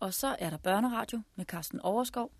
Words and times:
Og 0.00 0.14
så 0.14 0.36
er 0.38 0.50
der 0.50 0.56
børneradio 0.56 1.22
med 1.36 1.44
Carsten 1.44 1.80
Overskov. 1.80 2.30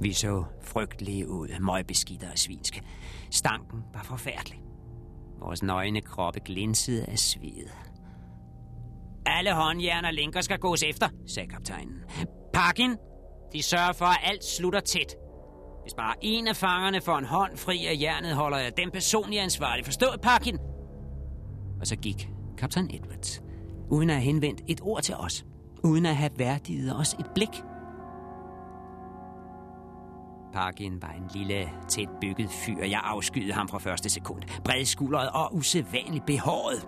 Vi 0.00 0.12
så 0.12 0.44
frygtelige 0.62 1.28
ud, 1.28 1.48
møgbeskidte 1.60 2.24
og 2.32 2.38
svinske. 2.38 2.82
Stanken 3.30 3.84
var 3.94 4.02
forfærdelig. 4.02 4.62
Vores 5.38 5.62
nøgne 5.62 6.00
kroppe 6.00 6.40
glinsede 6.40 7.04
af 7.06 7.18
sved. 7.18 7.68
Alle 9.26 9.54
håndjern 9.54 10.04
og 10.04 10.14
lænker 10.14 10.40
skal 10.40 10.58
gås 10.58 10.82
efter, 10.82 11.08
sagde 11.26 11.48
kaptajnen. 11.48 12.04
Pakken, 12.52 12.96
de 13.52 13.62
sørger 13.62 13.92
for, 13.92 14.04
at 14.04 14.18
alt 14.22 14.44
slutter 14.44 14.80
tæt. 14.80 15.14
Hvis 15.82 15.94
bare 15.94 16.14
en 16.20 16.48
af 16.48 16.56
fangerne 16.56 17.00
får 17.00 17.18
en 17.18 17.24
hånd 17.24 17.56
fri 17.56 17.86
af 17.86 17.96
jernet, 18.00 18.34
holder 18.34 18.58
jeg 18.58 18.76
den 18.76 18.90
personligt 18.90 19.42
ansvarlig. 19.42 19.84
Forstået, 19.84 20.20
Pakken? 20.20 20.58
Og 21.80 21.86
så 21.86 21.96
gik 21.96 22.28
kaptajn 22.58 22.90
Edwards, 22.94 23.42
uden 23.90 24.10
at 24.10 24.16
have 24.16 24.24
henvendt 24.24 24.60
et 24.68 24.80
ord 24.82 25.02
til 25.02 25.14
os. 25.14 25.44
Uden 25.84 26.06
at 26.06 26.16
have 26.16 26.30
værdiget 26.36 26.96
os 26.98 27.12
et 27.12 27.26
blik. 27.34 27.62
Parkin 30.52 31.02
var 31.02 31.10
en 31.10 31.30
lille, 31.34 31.70
tæt 31.88 32.08
bygget 32.20 32.50
fyr. 32.50 32.84
Jeg 32.84 33.00
afskyede 33.04 33.52
ham 33.52 33.68
fra 33.68 33.78
første 33.78 34.08
sekund. 34.08 34.42
Bredskuldret 34.64 35.30
og 35.30 35.54
usædvanligt 35.54 36.26
behåret. 36.26 36.86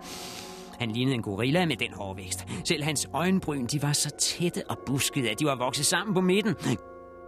Han 0.79 0.91
lignede 0.91 1.15
en 1.15 1.21
gorilla 1.21 1.65
med 1.65 1.75
den 1.75 1.93
hårvækst. 1.93 2.47
Selv 2.63 2.83
hans 2.83 3.07
øjenbryn, 3.13 3.65
de 3.65 3.81
var 3.81 3.93
så 3.93 4.09
tætte 4.09 4.69
og 4.69 4.77
buskede, 4.85 5.29
at 5.29 5.39
de 5.39 5.45
var 5.45 5.55
vokset 5.55 5.85
sammen 5.85 6.13
på 6.13 6.21
midten. 6.21 6.55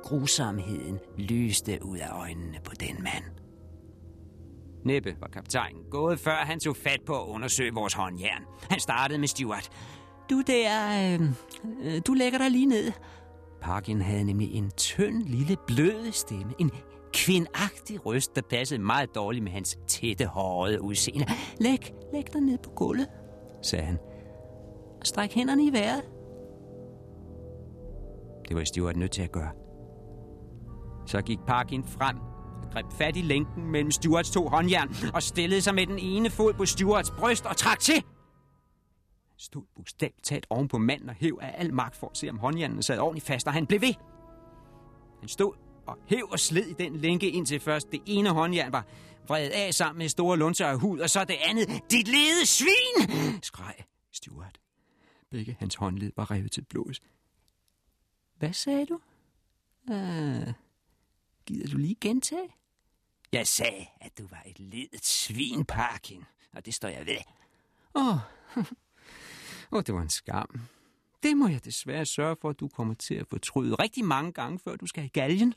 Grusomheden 0.03 0.99
lyste 1.17 1.79
ud 1.81 1.97
af 1.97 2.19
øjnene 2.19 2.57
på 2.63 2.71
den 2.79 3.03
mand. 3.03 3.23
Næppe 4.85 5.15
var 5.21 5.27
kaptajnen 5.27 5.83
gået, 5.91 6.19
før 6.19 6.35
han 6.35 6.59
tog 6.59 6.75
fat 6.75 6.99
på 7.05 7.21
at 7.21 7.27
undersøge 7.27 7.73
vores 7.73 7.93
håndjern. 7.93 8.43
Han 8.69 8.79
startede 8.79 9.19
med 9.19 9.27
Stuart. 9.27 9.69
Du 10.29 10.41
der, 10.47 11.13
øh, 11.13 11.29
øh, 11.83 12.01
du 12.07 12.13
lægger 12.13 12.37
dig 12.39 12.51
lige 12.51 12.65
ned. 12.65 12.91
Parkin 13.61 14.01
havde 14.01 14.23
nemlig 14.23 14.53
en 14.53 14.71
tynd, 14.71 15.23
lille, 15.23 15.57
blød 15.67 16.11
stemme. 16.11 16.53
En 16.59 16.71
kvindagtig 17.13 18.05
røst, 18.05 18.35
der 18.35 18.41
passede 18.49 18.81
meget 18.81 19.15
dårligt 19.15 19.43
med 19.43 19.51
hans 19.51 19.77
tætte, 19.87 20.25
hårede 20.25 20.81
udseende. 20.81 21.25
Læg, 21.59 21.93
læg 22.13 22.33
dig 22.33 22.41
ned 22.41 22.57
på 22.57 22.69
gulvet, 22.69 23.07
sagde 23.61 23.85
han. 23.85 23.97
Stræk 25.03 25.33
hænderne 25.33 25.63
i 25.63 25.73
vejret. 25.73 26.03
Det 28.47 28.55
var 28.55 28.63
Stuart 28.63 28.97
nødt 28.97 29.11
til 29.11 29.21
at 29.21 29.31
gøre. 29.31 29.66
Så 31.07 31.21
gik 31.21 31.39
Parkin 31.47 31.83
frem, 31.83 32.17
greb 32.71 32.85
fat 32.91 33.17
i 33.17 33.21
lænken 33.21 33.71
mellem 33.71 33.91
Stuarts 33.91 34.31
to 34.31 34.47
håndjern 34.47 34.95
og 35.13 35.23
stillede 35.23 35.61
sig 35.61 35.75
med 35.75 35.87
den 35.87 35.99
ene 35.99 36.29
fod 36.29 36.53
på 36.53 36.65
Stuarts 36.65 37.11
bryst 37.11 37.45
og 37.45 37.57
trak 37.57 37.79
til. 37.79 38.03
Stod 39.37 39.63
bogstaveligt 39.75 40.25
talt 40.25 40.47
oven 40.49 40.67
på 40.67 40.77
manden 40.77 41.09
og 41.09 41.15
hæv 41.15 41.39
af 41.41 41.55
al 41.57 41.73
magt 41.73 41.95
for 41.95 42.09
at 42.09 42.17
se, 42.17 42.29
om 42.29 42.37
håndjernene 42.37 42.83
sad 42.83 42.99
ordentligt 42.99 43.25
fast, 43.25 43.47
og 43.47 43.53
han 43.53 43.67
blev 43.67 43.81
ved. 43.81 43.93
Han 45.19 45.27
stod 45.27 45.53
og 45.87 45.97
hæv 46.07 46.27
og 46.31 46.39
sled 46.39 46.65
i 46.65 46.73
den 46.73 46.95
lænke 46.95 47.29
indtil 47.29 47.59
først 47.59 47.91
det 47.91 48.01
ene 48.05 48.29
håndjern 48.29 48.71
var 48.71 48.85
vredet 49.27 49.49
af 49.49 49.73
sammen 49.73 49.97
med 49.97 50.09
store 50.09 50.37
lunser 50.37 50.67
af 50.67 50.79
hud, 50.79 50.99
og 50.99 51.09
så 51.09 51.23
det 51.23 51.35
andet, 51.49 51.67
dit 51.91 52.07
lede 52.07 52.45
svin, 52.45 53.09
skreg 53.43 53.75
Stuart. 54.13 54.59
Begge 55.31 55.55
hans 55.59 55.75
håndled 55.75 56.11
var 56.15 56.31
revet 56.31 56.51
til 56.51 56.65
blods. 56.69 57.01
Hvad 58.37 58.53
sagde 58.53 58.85
du? 58.85 58.99
Uh, 59.91 60.53
gider 61.47 61.67
du 61.67 61.77
lige 61.77 61.95
gentage? 62.01 62.55
Jeg 63.31 63.47
sagde, 63.47 63.85
at 64.01 64.17
du 64.17 64.27
var 64.27 64.43
et 64.45 64.59
ledet 64.59 65.05
svin, 65.05 65.65
Parkin, 65.65 66.23
og 66.53 66.65
det 66.65 66.73
står 66.73 66.87
jeg 66.89 67.05
ved. 67.05 67.17
Åh, 67.95 68.07
oh. 68.57 68.65
oh, 69.71 69.83
det 69.83 69.95
var 69.95 70.01
en 70.01 70.09
skam. 70.09 70.61
Det 71.23 71.37
må 71.37 71.47
jeg 71.47 71.65
desværre 71.65 72.05
sørge 72.05 72.35
for, 72.41 72.49
at 72.49 72.59
du 72.59 72.67
kommer 72.67 72.93
til 72.93 73.15
at 73.15 73.27
fortryde 73.27 73.75
rigtig 73.75 74.05
mange 74.05 74.31
gange, 74.31 74.59
før 74.59 74.75
du 74.75 74.87
skal 74.87 75.05
i 75.05 75.07
galgen. 75.07 75.53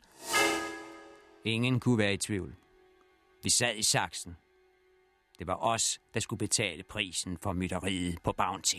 Ingen 1.45 1.79
kunne 1.79 1.97
være 1.97 2.13
i 2.13 2.17
tvivl. 2.17 2.55
Vi 3.43 3.49
sad 3.49 3.75
i 3.75 3.83
saksen. 3.83 4.37
Det 5.39 5.47
var 5.47 5.55
os, 5.55 5.99
der 6.13 6.19
skulle 6.19 6.37
betale 6.37 6.83
prisen 6.83 7.37
for 7.37 7.53
mytteriet 7.53 8.21
på 8.23 8.31
Bounty. 8.31 8.77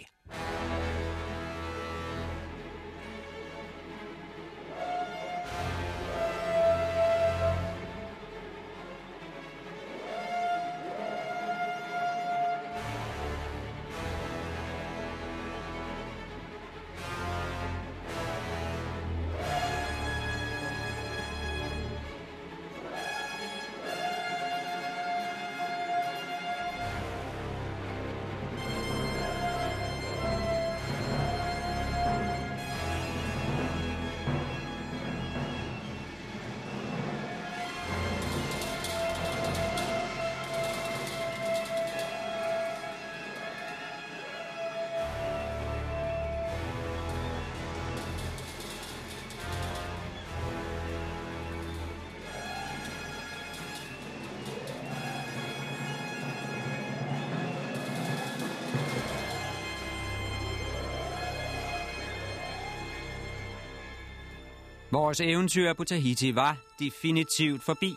Vores 65.12 65.20
eventyr 65.20 65.72
på 65.72 65.84
Tahiti 65.84 66.34
var 66.34 66.56
definitivt 66.78 67.62
forbi. 67.62 67.96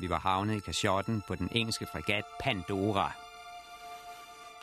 Vi 0.00 0.08
var 0.08 0.18
havnet 0.18 0.56
i 0.56 0.58
kashotten 0.58 1.22
på 1.28 1.34
den 1.34 1.48
engelske 1.52 1.86
fregat 1.92 2.24
Pandora. 2.40 3.12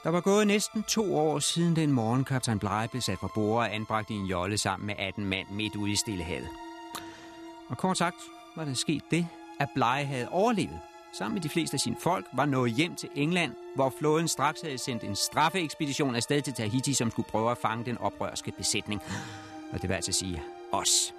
Der 0.03 0.09
var 0.09 0.21
gået 0.21 0.47
næsten 0.47 0.83
to 0.83 1.17
år 1.17 1.39
siden 1.39 1.75
den 1.75 1.91
morgen, 1.91 2.23
kaptajn 2.23 2.59
Bly 2.59 2.87
blev 2.91 3.01
sat 3.01 3.17
fra 3.19 3.31
bord 3.35 3.57
og 3.57 3.75
anbragt 3.75 4.09
i 4.09 4.13
en 4.13 4.25
jolle 4.25 4.57
sammen 4.57 4.87
med 4.87 4.95
18 4.97 5.25
mand 5.25 5.47
midt 5.49 5.75
ude 5.75 5.91
i 5.91 5.95
Stillehavet. 5.95 6.47
Og 7.67 7.77
kort 7.77 7.97
sagt 7.97 8.17
var 8.55 8.65
der 8.65 8.73
sket 8.73 9.03
det, 9.11 9.27
at 9.59 9.69
Bly 9.75 10.05
havde 10.05 10.29
overlevet. 10.29 10.79
Sammen 11.13 11.33
med 11.33 11.41
de 11.41 11.49
fleste 11.49 11.75
af 11.75 11.79
sine 11.79 11.97
folk 11.99 12.25
var 12.33 12.45
nået 12.45 12.71
hjem 12.71 12.95
til 12.95 13.09
England, 13.15 13.55
hvor 13.75 13.93
flåden 13.99 14.27
straks 14.27 14.61
havde 14.61 14.77
sendt 14.77 15.03
en 15.03 15.15
straffeekspedition 15.15 16.15
afsted 16.15 16.41
til 16.41 16.53
Tahiti, 16.53 16.93
som 16.93 17.11
skulle 17.11 17.29
prøve 17.29 17.51
at 17.51 17.57
fange 17.57 17.85
den 17.85 17.97
oprørske 17.97 18.51
besætning. 18.51 19.01
Og 19.73 19.81
det 19.81 19.89
vil 19.89 19.95
altså 19.95 20.11
sige 20.11 20.43
os. 20.71 21.13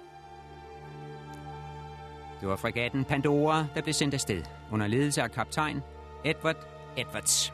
Det 2.41 2.49
var 2.49 2.55
fregatten 2.55 3.05
Pandora, 3.05 3.65
der 3.75 3.81
blev 3.81 3.93
sendt 3.93 4.13
afsted, 4.13 4.43
under 4.71 4.87
ledelse 4.87 5.21
af 5.21 5.31
kaptajn 5.31 5.81
Edward 6.25 6.55
Edwards. 6.97 7.53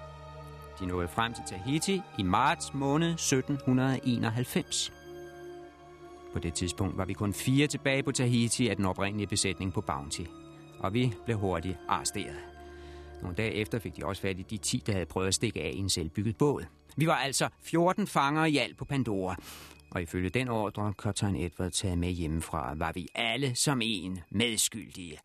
De 0.79 0.85
nåede 0.85 1.07
frem 1.07 1.33
til 1.33 1.43
Tahiti 1.47 2.01
i 2.19 2.23
marts 2.23 2.73
måned 2.73 3.07
1791. 3.13 4.93
På 6.33 6.39
det 6.39 6.53
tidspunkt 6.53 6.97
var 6.97 7.05
vi 7.05 7.13
kun 7.13 7.33
fire 7.33 7.67
tilbage 7.67 8.03
på 8.03 8.11
Tahiti 8.11 8.67
af 8.67 8.75
den 8.75 8.85
oprindelige 8.85 9.27
besætning 9.27 9.73
på 9.73 9.81
Bounty, 9.81 10.21
og 10.79 10.93
vi 10.93 11.13
blev 11.25 11.37
hurtigt 11.37 11.77
arresteret. 11.87 12.35
Nogle 13.21 13.35
dage 13.35 13.53
efter 13.53 13.79
fik 13.79 13.97
de 13.97 14.05
også 14.05 14.21
fat 14.21 14.39
i 14.39 14.45
de 14.49 14.57
10, 14.57 14.83
der 14.85 14.93
havde 14.93 15.05
prøvet 15.05 15.27
at 15.27 15.33
stikke 15.33 15.61
af 15.61 15.71
i 15.73 15.79
en 15.79 15.89
selvbygget 15.89 16.37
båd. 16.37 16.63
Vi 16.95 17.07
var 17.07 17.15
altså 17.15 17.49
14 17.61 18.07
fanger 18.07 18.45
i 18.45 18.57
alt 18.57 18.77
på 18.77 18.85
Pandora, 18.85 19.35
og 19.91 20.01
ifølge 20.01 20.29
den 20.29 20.47
ordre, 20.47 20.93
kaptajn 20.93 21.35
Edward 21.35 21.71
taget 21.71 21.97
med 21.97 22.09
hjemmefra, 22.09 22.73
var 22.75 22.91
vi 22.91 23.07
alle 23.15 23.55
som 23.55 23.81
en 23.81 24.19
medskyldige 24.29 25.19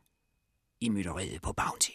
i 0.81 0.89
mytteriet 0.89 1.43
på 1.43 1.53
Bounty. 1.53 1.93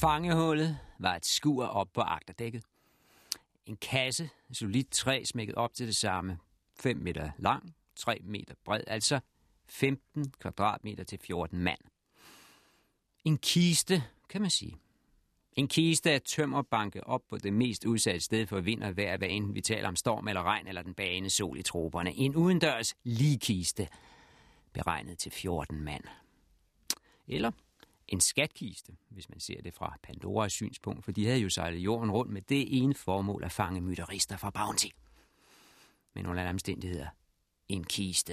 Fangehullet 0.00 0.78
var 0.98 1.16
et 1.16 1.26
skur 1.26 1.66
op 1.66 1.88
på 1.92 2.00
agterdækket. 2.00 2.62
En 3.66 3.76
kasse, 3.76 4.30
solidt 4.52 4.90
træ, 4.90 5.24
smækket 5.24 5.54
op 5.54 5.74
til 5.74 5.86
det 5.86 5.96
samme. 5.96 6.38
5 6.80 6.96
meter 6.96 7.30
lang, 7.38 7.74
3 7.96 8.18
meter 8.22 8.54
bred, 8.64 8.80
altså 8.86 9.20
15 9.68 10.32
kvadratmeter 10.38 11.04
til 11.04 11.18
14 11.18 11.58
mand. 11.58 11.78
En 13.24 13.38
kiste, 13.38 14.04
kan 14.28 14.40
man 14.40 14.50
sige. 14.50 14.76
En 15.52 15.68
kiste 15.68 16.10
af 16.10 16.22
tømmer 16.22 16.62
banke 16.62 17.06
op 17.06 17.22
på 17.28 17.38
det 17.38 17.52
mest 17.52 17.84
udsatte 17.84 18.20
sted 18.20 18.46
for 18.46 18.60
vind 18.60 18.82
og 18.82 18.96
vejr, 18.96 19.16
hvad 19.16 19.28
enten 19.30 19.54
vi 19.54 19.60
taler 19.60 19.88
om 19.88 19.96
storm 19.96 20.28
eller 20.28 20.42
regn 20.42 20.66
eller 20.66 20.82
den 20.82 20.94
bagende 20.94 21.30
sol 21.30 21.58
i 21.58 21.62
troberne. 21.62 22.14
En 22.14 22.36
udendørs 22.36 22.94
ligkiste, 23.04 23.88
beregnet 24.72 25.18
til 25.18 25.32
14 25.32 25.80
mand. 25.80 26.04
Eller 27.28 27.50
en 28.10 28.20
skatkiste, 28.20 28.92
hvis 29.08 29.28
man 29.28 29.40
ser 29.40 29.62
det 29.62 29.74
fra 29.74 29.96
Pandoras 30.02 30.52
synspunkt, 30.52 31.04
for 31.04 31.12
de 31.12 31.26
havde 31.26 31.38
jo 31.38 31.48
sejlet 31.48 31.78
jorden 31.78 32.10
rundt 32.10 32.32
med 32.32 32.42
det 32.42 32.82
ene 32.82 32.94
formål 32.94 33.44
at 33.44 33.52
fange 33.52 33.80
myterister 33.80 34.36
fra 34.36 34.50
Bounty. 34.50 34.86
Men 36.14 36.26
under 36.26 36.42
alle 36.42 36.50
omstændigheder, 36.50 37.08
en 37.68 37.84
kiste. 37.84 38.32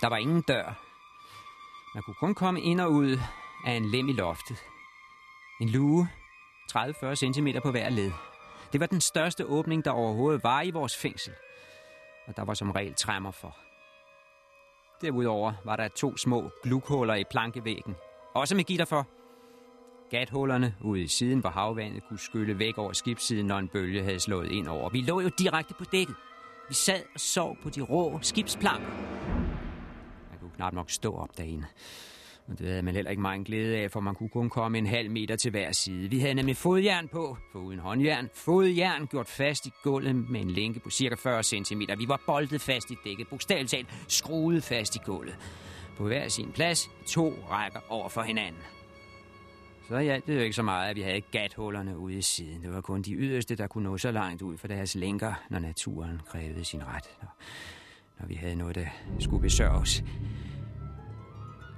Der 0.00 0.08
var 0.08 0.16
ingen 0.16 0.42
dør. 0.42 0.86
Man 1.94 2.02
kunne 2.02 2.14
kun 2.14 2.34
komme 2.34 2.60
ind 2.60 2.80
og 2.80 2.92
ud 2.92 3.18
af 3.66 3.72
en 3.72 3.90
lem 3.90 4.08
i 4.08 4.12
loftet. 4.12 4.58
En 5.60 5.68
luge, 5.68 6.08
30-40 6.72 7.14
cm 7.14 7.48
på 7.62 7.70
hver 7.70 7.88
led. 7.88 8.12
Det 8.72 8.80
var 8.80 8.86
den 8.86 9.00
største 9.00 9.46
åbning, 9.46 9.84
der 9.84 9.90
overhovedet 9.90 10.44
var 10.44 10.62
i 10.62 10.70
vores 10.70 10.96
fængsel. 10.96 11.32
Og 12.26 12.36
der 12.36 12.44
var 12.44 12.54
som 12.54 12.70
regel 12.70 12.94
træmmer 12.94 13.30
for. 13.30 13.69
Derudover 15.02 15.52
var 15.64 15.76
der 15.76 15.88
to 15.88 16.16
små 16.16 16.50
glukhuller 16.62 17.14
i 17.14 17.24
plankevæggen, 17.30 17.94
også 18.34 18.56
med 18.56 18.64
gitter 18.64 18.84
for. 18.84 19.06
Gathullerne 20.10 20.74
ude 20.80 21.02
i 21.02 21.06
siden, 21.06 21.40
hvor 21.40 21.50
havvandet 21.50 22.02
kunne 22.08 22.18
skylle 22.18 22.58
væk 22.58 22.78
over 22.78 22.92
skibssiden, 22.92 23.46
når 23.46 23.58
en 23.58 23.68
bølge 23.68 24.02
havde 24.02 24.20
slået 24.20 24.52
ind 24.52 24.68
over. 24.68 24.90
Vi 24.90 25.00
lå 25.00 25.20
jo 25.20 25.30
direkte 25.38 25.74
på 25.74 25.84
dækket. 25.84 26.16
Vi 26.68 26.74
sad 26.74 27.02
og 27.14 27.20
sov 27.20 27.56
på 27.62 27.70
de 27.70 27.80
rå 27.80 28.18
skibsplanker. 28.22 28.90
Man 30.30 30.38
kunne 30.40 30.50
knap 30.56 30.72
nok 30.72 30.90
stå 30.90 31.16
op 31.16 31.38
derinde. 31.38 31.66
Og 32.50 32.58
det 32.58 32.68
havde 32.68 32.82
man 32.82 32.94
heller 32.94 33.10
ikke 33.10 33.22
meget 33.22 33.46
glæde 33.46 33.76
af, 33.76 33.90
for 33.90 34.00
man 34.00 34.14
kunne 34.14 34.28
kun 34.28 34.50
komme 34.50 34.78
en 34.78 34.86
halv 34.86 35.10
meter 35.10 35.36
til 35.36 35.50
hver 35.50 35.72
side. 35.72 36.10
Vi 36.10 36.18
havde 36.18 36.34
nemlig 36.34 36.56
fodjern 36.56 37.08
på, 37.08 37.36
for 37.52 37.58
uden 37.58 37.78
håndjern. 37.78 38.28
Fodjern 38.34 39.06
gjort 39.06 39.28
fast 39.28 39.66
i 39.66 39.70
gulvet 39.82 40.30
med 40.30 40.40
en 40.40 40.50
lænke 40.50 40.80
på 40.80 40.90
cirka 40.90 41.14
40 41.14 41.42
cm. 41.42 41.80
Vi 41.98 42.08
var 42.08 42.20
boltet 42.26 42.60
fast 42.60 42.90
i 42.90 42.94
dækket, 43.04 43.28
bogstaveligt 43.28 43.70
talt 43.70 43.88
skruet 44.08 44.64
fast 44.64 44.96
i 44.96 44.98
gulvet. 45.04 45.36
På 45.96 46.06
hver 46.06 46.28
sin 46.28 46.52
plads, 46.52 46.90
to 47.06 47.34
rækker 47.50 47.80
over 47.88 48.08
for 48.08 48.22
hinanden. 48.22 48.62
Så 49.88 50.00
hjalp 50.00 50.26
det 50.26 50.34
jo 50.36 50.40
ikke 50.40 50.56
så 50.56 50.62
meget, 50.62 50.90
at 50.90 50.96
vi 50.96 51.00
havde 51.00 51.20
gathullerne 51.20 51.98
ude 51.98 52.14
i 52.14 52.22
siden. 52.22 52.62
Det 52.62 52.72
var 52.72 52.80
kun 52.80 53.02
de 53.02 53.14
yderste, 53.14 53.56
der 53.56 53.66
kunne 53.66 53.84
nå 53.84 53.98
så 53.98 54.10
langt 54.10 54.42
ud 54.42 54.58
for 54.58 54.68
deres 54.68 54.94
lænker, 54.94 55.32
når 55.50 55.58
naturen 55.58 56.20
krævede 56.26 56.64
sin 56.64 56.80
ret. 56.86 57.10
Når, 57.22 57.36
når 58.20 58.26
vi 58.26 58.34
havde 58.34 58.56
noget, 58.56 58.74
der 58.74 58.86
skulle 59.18 59.42
besørges. 59.42 60.04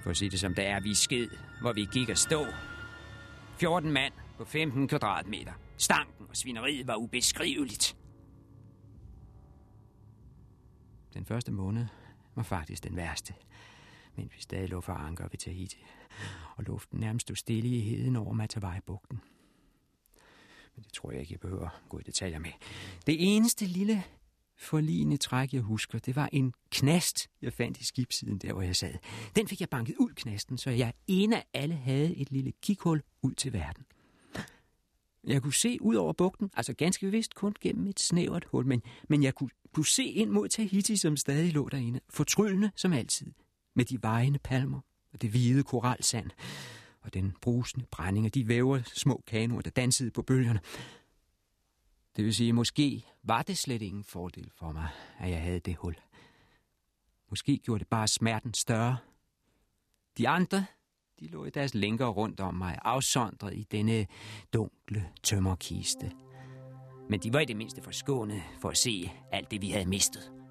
For 0.02 0.10
at 0.10 0.16
sige 0.16 0.30
det 0.30 0.40
som 0.40 0.54
det 0.54 0.66
er, 0.66 0.80
vi 0.80 0.94
sked, 0.94 1.28
hvor 1.60 1.72
vi 1.72 1.88
gik 1.92 2.08
og 2.08 2.18
stå. 2.18 2.46
14 3.56 3.92
mand 3.92 4.12
på 4.38 4.44
15 4.44 4.88
kvadratmeter. 4.88 5.52
Stanken 5.76 6.26
og 6.28 6.36
svineriet 6.36 6.86
var 6.86 6.96
ubeskriveligt. 6.96 7.96
Den 11.14 11.24
første 11.24 11.52
måned 11.52 11.86
var 12.34 12.42
faktisk 12.42 12.84
den 12.84 12.96
værste. 12.96 13.34
Men 14.16 14.30
vi 14.36 14.40
stadig 14.42 14.68
lå 14.68 14.80
for 14.80 14.92
anker 14.92 15.28
ved 15.28 15.38
Tahiti. 15.38 15.84
Og 16.56 16.64
luften 16.64 17.00
nærmest 17.00 17.26
stod 17.26 17.36
stille 17.36 17.68
i 17.68 17.80
heden 17.80 18.16
over 18.16 18.32
Matavai-bugten. 18.32 19.20
Men 20.76 20.84
det 20.84 20.92
tror 20.92 21.10
jeg 21.10 21.20
ikke, 21.20 21.32
jeg 21.32 21.40
behøver 21.40 21.68
gå 21.88 21.98
i 21.98 22.02
detaljer 22.02 22.38
med. 22.38 22.50
Det 23.06 23.36
eneste 23.36 23.66
lille 23.66 24.04
forligende 24.62 25.16
træk, 25.16 25.52
jeg 25.52 25.60
husker, 25.62 25.98
det 25.98 26.16
var 26.16 26.28
en 26.32 26.54
knast, 26.70 27.28
jeg 27.42 27.52
fandt 27.52 27.80
i 27.80 27.84
skibsiden, 27.84 28.38
der 28.38 28.52
hvor 28.52 28.62
jeg 28.62 28.76
sad. 28.76 28.94
Den 29.36 29.48
fik 29.48 29.60
jeg 29.60 29.68
banket 29.68 29.96
ud, 29.98 30.10
knasten, 30.14 30.58
så 30.58 30.70
jeg 30.70 30.92
en 31.06 31.32
af 31.32 31.44
alle 31.54 31.74
havde 31.74 32.16
et 32.16 32.30
lille 32.30 32.52
kikhul 32.62 33.02
ud 33.22 33.34
til 33.34 33.52
verden. 33.52 33.84
Jeg 35.26 35.42
kunne 35.42 35.54
se 35.54 35.78
ud 35.80 35.94
over 35.94 36.12
bugten, 36.12 36.50
altså 36.56 36.72
ganske 36.72 37.10
vist 37.10 37.34
kun 37.34 37.54
gennem 37.60 37.86
et 37.86 38.00
snævert 38.00 38.44
hul, 38.44 38.66
men, 38.66 38.82
men 39.08 39.22
jeg 39.22 39.34
kunne, 39.34 39.50
kunne 39.72 39.86
se 39.86 40.04
ind 40.04 40.30
mod 40.30 40.48
Tahiti, 40.48 40.96
som 40.96 41.16
stadig 41.16 41.52
lå 41.52 41.68
derinde, 41.68 42.00
fortryllende 42.10 42.70
som 42.76 42.92
altid, 42.92 43.32
med 43.74 43.84
de 43.84 44.02
vejende 44.02 44.38
palmer 44.38 44.80
og 45.12 45.22
det 45.22 45.30
hvide 45.30 45.62
koralsand, 45.62 46.30
og 47.00 47.14
den 47.14 47.32
brusende 47.40 47.86
brænding 47.90 48.26
af 48.26 48.32
de 48.32 48.48
væver 48.48 48.80
små 48.94 49.22
kanoer, 49.26 49.60
der 49.60 49.70
dansede 49.70 50.10
på 50.10 50.22
bølgerne. 50.22 50.60
Det 52.16 52.24
vil 52.24 52.34
sige, 52.34 52.52
måske 52.52 53.04
var 53.22 53.42
det 53.42 53.58
slet 53.58 53.82
ingen 53.82 54.04
fordel 54.04 54.50
for 54.58 54.72
mig, 54.72 54.88
at 55.18 55.30
jeg 55.30 55.42
havde 55.42 55.60
det 55.60 55.76
hul. 55.76 55.96
Måske 57.30 57.58
gjorde 57.58 57.78
det 57.78 57.88
bare 57.88 58.08
smerten 58.08 58.54
større. 58.54 58.96
De 60.18 60.28
andre, 60.28 60.66
de 61.20 61.28
lå 61.28 61.44
i 61.44 61.50
deres 61.50 61.74
lænker 61.74 62.06
rundt 62.06 62.40
om 62.40 62.54
mig, 62.54 62.78
afsondret 62.82 63.54
i 63.54 63.62
denne 63.62 64.06
dunkle 64.52 65.08
tømmerkiste. 65.22 66.12
Men 67.08 67.20
de 67.20 67.32
var 67.32 67.40
i 67.40 67.44
det 67.44 67.56
mindste 67.56 67.82
forskånet 67.82 68.42
for 68.60 68.68
at 68.68 68.76
se 68.76 69.10
alt 69.32 69.50
det, 69.50 69.62
vi 69.62 69.70
havde 69.70 69.88
mistet. 69.88 70.41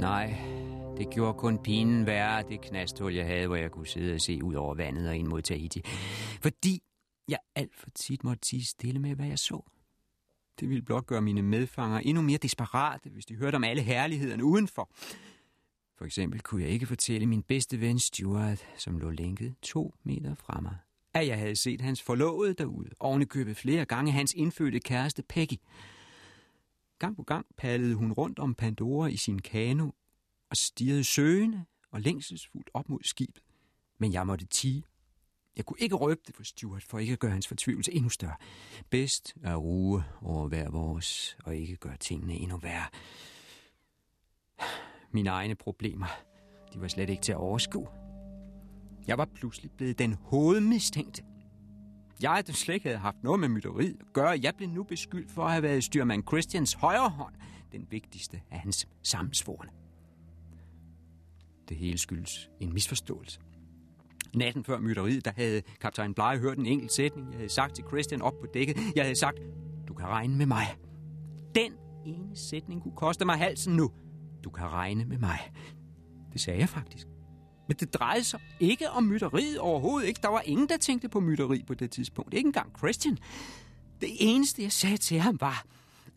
Nej, 0.00 0.34
det 0.98 1.10
gjorde 1.10 1.38
kun 1.38 1.58
pinen 1.58 2.06
værre, 2.06 2.42
det 2.42 2.60
knasthul, 2.60 3.14
jeg 3.14 3.26
havde, 3.26 3.46
hvor 3.46 3.56
jeg 3.56 3.70
kunne 3.70 3.86
sidde 3.86 4.14
og 4.14 4.20
se 4.20 4.44
ud 4.44 4.54
over 4.54 4.74
vandet 4.74 5.08
og 5.08 5.16
ind 5.16 5.26
mod 5.26 5.42
Tahiti. 5.42 5.82
Fordi 6.42 6.82
jeg 7.28 7.38
alt 7.54 7.76
for 7.76 7.90
tit 7.94 8.24
måtte 8.24 8.40
tige 8.40 8.64
stille 8.64 8.98
med, 8.98 9.14
hvad 9.14 9.26
jeg 9.26 9.38
så. 9.38 9.62
Det 10.60 10.68
ville 10.68 10.82
blot 10.82 11.06
gøre 11.06 11.22
mine 11.22 11.42
medfanger 11.42 11.98
endnu 11.98 12.22
mere 12.22 12.38
desperate, 12.38 13.10
hvis 13.10 13.26
de 13.26 13.34
hørte 13.34 13.56
om 13.56 13.64
alle 13.64 13.82
herlighederne 13.82 14.44
udenfor. 14.44 14.90
For 15.98 16.04
eksempel 16.04 16.40
kunne 16.40 16.62
jeg 16.62 16.70
ikke 16.70 16.86
fortælle 16.86 17.26
min 17.26 17.42
bedste 17.42 17.80
ven 17.80 17.98
Stuart, 17.98 18.64
som 18.76 18.98
lå 18.98 19.10
lænket 19.10 19.54
to 19.62 19.94
meter 20.02 20.34
fra 20.34 20.60
mig, 20.60 20.76
at 21.14 21.26
jeg 21.26 21.38
havde 21.38 21.56
set 21.56 21.80
hans 21.80 22.02
forlovede 22.02 22.54
derude, 22.54 22.90
ovenikøbet 23.00 23.56
flere 23.56 23.84
gange 23.84 24.12
hans 24.12 24.34
indfødte 24.34 24.80
kæreste 24.80 25.22
Peggy. 25.22 25.56
Gang 26.98 27.16
på 27.16 27.22
gang 27.22 27.46
padlede 27.56 27.94
hun 27.94 28.12
rundt 28.12 28.38
om 28.38 28.54
Pandora 28.54 29.06
i 29.06 29.16
sin 29.16 29.38
kano 29.38 29.90
og 30.50 30.56
stirrede 30.56 31.04
søgende 31.04 31.64
og 31.90 32.00
længselsfuldt 32.00 32.70
op 32.74 32.88
mod 32.88 33.00
skibet. 33.02 33.42
Men 33.98 34.12
jeg 34.12 34.26
måtte 34.26 34.46
tige. 34.46 34.84
Jeg 35.56 35.66
kunne 35.66 35.80
ikke 35.80 35.94
røbe 35.94 36.20
det 36.26 36.36
for 36.36 36.42
Stuart, 36.42 36.82
for 36.82 36.98
ikke 36.98 37.12
at 37.12 37.18
gøre 37.18 37.30
hans 37.30 37.48
fortvivlelse 37.48 37.92
endnu 37.92 38.08
større. 38.08 38.36
Bedst 38.90 39.34
at 39.42 39.56
ruge 39.56 40.04
over 40.22 40.48
hver 40.48 40.70
vores, 40.70 41.36
og 41.44 41.56
ikke 41.56 41.76
gøre 41.76 41.96
tingene 41.96 42.34
endnu 42.34 42.56
værre. 42.56 42.88
Mine 45.10 45.30
egne 45.30 45.54
problemer, 45.54 46.06
de 46.74 46.80
var 46.80 46.88
slet 46.88 47.10
ikke 47.10 47.22
til 47.22 47.32
at 47.32 47.38
overskue. 47.38 47.88
Jeg 49.06 49.18
var 49.18 49.24
pludselig 49.24 49.70
blevet 49.70 49.98
den 49.98 50.14
hovedmistænkte. 50.14 51.22
Jeg, 52.22 52.42
der 52.46 52.52
slet 52.52 52.74
ikke 52.74 52.88
havde 52.88 52.98
haft 52.98 53.16
noget 53.22 53.40
med 53.40 53.48
mytteriet 53.48 53.96
at 54.00 54.12
gøre, 54.12 54.38
jeg 54.42 54.54
blev 54.56 54.68
nu 54.68 54.82
beskyldt 54.82 55.30
for 55.30 55.44
at 55.44 55.50
have 55.50 55.62
været 55.62 55.84
styrmand 55.84 56.22
Christians 56.28 56.72
højre 56.72 57.08
hånd, 57.08 57.34
den 57.72 57.86
vigtigste 57.90 58.40
af 58.50 58.58
hans 58.58 58.88
sammensvorene. 59.02 59.70
Det 61.68 61.76
hele 61.76 61.98
skyldes 61.98 62.50
en 62.60 62.72
misforståelse. 62.72 63.40
Natten 64.34 64.64
før 64.64 64.78
mytteriet, 64.78 65.24
der 65.24 65.32
havde 65.36 65.62
kaptajn 65.80 66.14
Blege 66.14 66.38
hørt 66.38 66.58
en 66.58 66.66
enkelt 66.66 66.92
sætning. 66.92 67.28
Jeg 67.30 67.36
havde 67.36 67.48
sagt 67.48 67.74
til 67.74 67.84
Christian 67.88 68.22
op 68.22 68.34
på 68.40 68.46
dækket. 68.54 68.76
Jeg 68.96 69.04
havde 69.04 69.18
sagt, 69.18 69.38
du 69.88 69.94
kan 69.94 70.06
regne 70.06 70.36
med 70.36 70.46
mig. 70.46 70.66
Den 71.54 71.72
ene 72.06 72.36
sætning 72.36 72.82
kunne 72.82 72.96
koste 72.96 73.24
mig 73.24 73.36
halsen 73.36 73.76
nu. 73.76 73.90
Du 74.44 74.50
kan 74.50 74.66
regne 74.66 75.04
med 75.04 75.18
mig. 75.18 75.52
Det 76.32 76.40
sagde 76.40 76.60
jeg 76.60 76.68
faktisk. 76.68 77.08
Men 77.68 77.76
det 77.76 77.94
drejede 77.94 78.24
sig 78.24 78.40
ikke 78.60 78.90
om 78.90 79.04
mytteriet 79.04 79.58
overhovedet 79.58 80.08
ikke. 80.08 80.20
Der 80.22 80.28
var 80.28 80.42
ingen, 80.44 80.68
der 80.68 80.76
tænkte 80.76 81.08
på 81.08 81.20
mytteri 81.20 81.64
på 81.66 81.74
det 81.74 81.90
tidspunkt. 81.90 82.34
Ikke 82.34 82.46
engang 82.46 82.78
Christian. 82.78 83.18
Det 84.00 84.08
eneste, 84.18 84.62
jeg 84.62 84.72
sagde 84.72 84.96
til 84.96 85.20
ham, 85.20 85.40
var, 85.40 85.64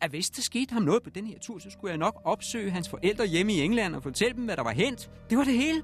at 0.00 0.10
hvis 0.10 0.30
der 0.30 0.42
skete 0.42 0.72
ham 0.72 0.82
noget 0.82 1.02
på 1.02 1.10
den 1.10 1.26
her 1.26 1.38
tur, 1.38 1.58
så 1.58 1.70
skulle 1.70 1.90
jeg 1.90 1.98
nok 1.98 2.20
opsøge 2.24 2.70
hans 2.70 2.88
forældre 2.88 3.26
hjemme 3.26 3.52
i 3.52 3.60
England 3.60 3.96
og 3.96 4.02
fortælle 4.02 4.36
dem, 4.36 4.44
hvad 4.44 4.56
der 4.56 4.62
var 4.62 4.72
hent. 4.72 5.10
Det 5.30 5.38
var 5.38 5.44
det 5.44 5.54
hele. 5.54 5.82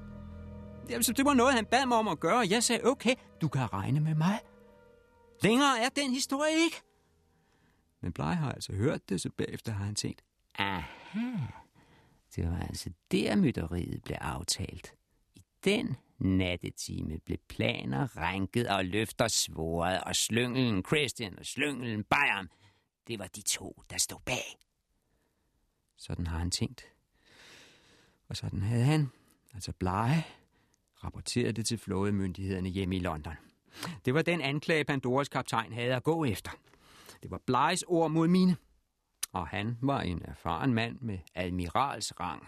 Altså, 0.89 1.13
det 1.13 1.25
var 1.25 1.33
noget, 1.33 1.53
han 1.53 1.65
bad 1.65 1.85
mig 1.85 1.97
om 1.97 2.07
at 2.07 2.19
gøre, 2.19 2.37
og 2.37 2.49
jeg 2.49 2.63
sagde, 2.63 2.85
okay, 2.85 3.15
du 3.41 3.47
kan 3.47 3.73
regne 3.73 3.99
med 3.99 4.15
mig. 4.15 4.39
Længere 5.43 5.79
er 5.79 5.89
den 5.89 6.13
historie 6.13 6.53
ikke. 6.63 6.81
Men 8.01 8.11
Blej 8.11 8.33
har 8.33 8.51
altså 8.51 8.73
hørt 8.73 9.09
det, 9.09 9.21
så 9.21 9.29
bagefter 9.37 9.71
har 9.71 9.85
han 9.85 9.95
tænkt, 9.95 10.21
aha, 10.55 11.37
det 12.35 12.49
var 12.49 12.59
altså 12.69 12.89
der 13.11 13.35
mytteriet 13.35 14.03
blev 14.03 14.17
aftalt. 14.21 14.93
Den 15.63 15.95
nattetime 16.17 17.19
blev 17.19 17.37
planer 17.49 18.17
rænket 18.17 18.67
og 18.67 18.85
løfter 18.85 19.27
svoret, 19.27 20.01
og 20.01 20.15
slyngelen 20.15 20.85
Christian 20.85 21.39
og 21.39 21.45
slyngelen 21.45 22.03
Bayern, 22.03 22.49
det 23.07 23.19
var 23.19 23.27
de 23.27 23.41
to, 23.41 23.83
der 23.89 23.97
stod 23.97 24.19
bag. 24.25 24.57
Sådan 25.97 26.27
har 26.27 26.37
han 26.37 26.51
tænkt. 26.51 26.85
Og 28.27 28.37
sådan 28.37 28.61
havde 28.61 28.83
han, 28.83 29.07
altså 29.53 29.71
Blege, 29.71 30.25
rapporteret 31.03 31.55
det 31.55 31.65
til 31.65 31.77
flådemyndighederne 31.77 32.69
hjemme 32.69 32.95
i 32.95 32.99
London. 32.99 33.35
Det 34.05 34.13
var 34.13 34.21
den 34.21 34.41
anklage, 34.41 34.83
Pandoras 34.83 35.29
kaptajn 35.29 35.73
havde 35.73 35.95
at 35.95 36.03
gå 36.03 36.25
efter. 36.25 36.51
Det 37.23 37.31
var 37.31 37.41
Bleges 37.45 37.83
ord 37.87 38.11
mod 38.11 38.27
mine. 38.27 38.57
Og 39.31 39.47
han 39.47 39.77
var 39.81 40.01
en 40.01 40.21
erfaren 40.25 40.73
mand 40.73 40.99
med 40.99 41.19
admiralsrang. 41.35 42.47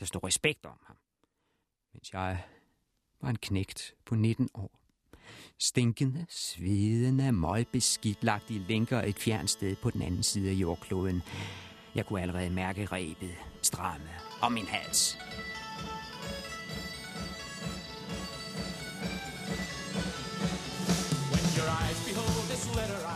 Der 0.00 0.06
stod 0.06 0.24
respekt 0.24 0.66
om 0.66 0.78
ham 0.86 0.96
mens 1.96 2.12
jeg 2.12 2.42
var 3.22 3.28
en 3.30 3.36
knægt 3.36 3.94
på 4.06 4.14
19 4.14 4.48
år. 4.54 4.70
Stinkende, 5.58 6.26
svedende, 6.28 7.32
møgbeskidt 7.32 8.24
lagt 8.24 8.50
i 8.50 8.58
lænker 8.68 9.02
et 9.02 9.18
fjernt 9.18 9.50
sted 9.50 9.76
på 9.76 9.90
den 9.90 10.02
anden 10.02 10.22
side 10.22 10.50
af 10.50 10.54
jordkloden. 10.54 11.22
Jeg 11.94 12.06
kunne 12.06 12.22
allerede 12.22 12.50
mærke 12.50 12.86
rebet, 12.86 13.34
stramme 13.62 14.08
om 14.42 14.52
min 14.52 14.66
hals. 14.66 15.18
When 21.32 21.46
your 21.56 21.68
eyes 21.80 22.00
behold 22.08 22.46
this 22.50 22.66
letter, 22.76 23.00
I 23.12 23.15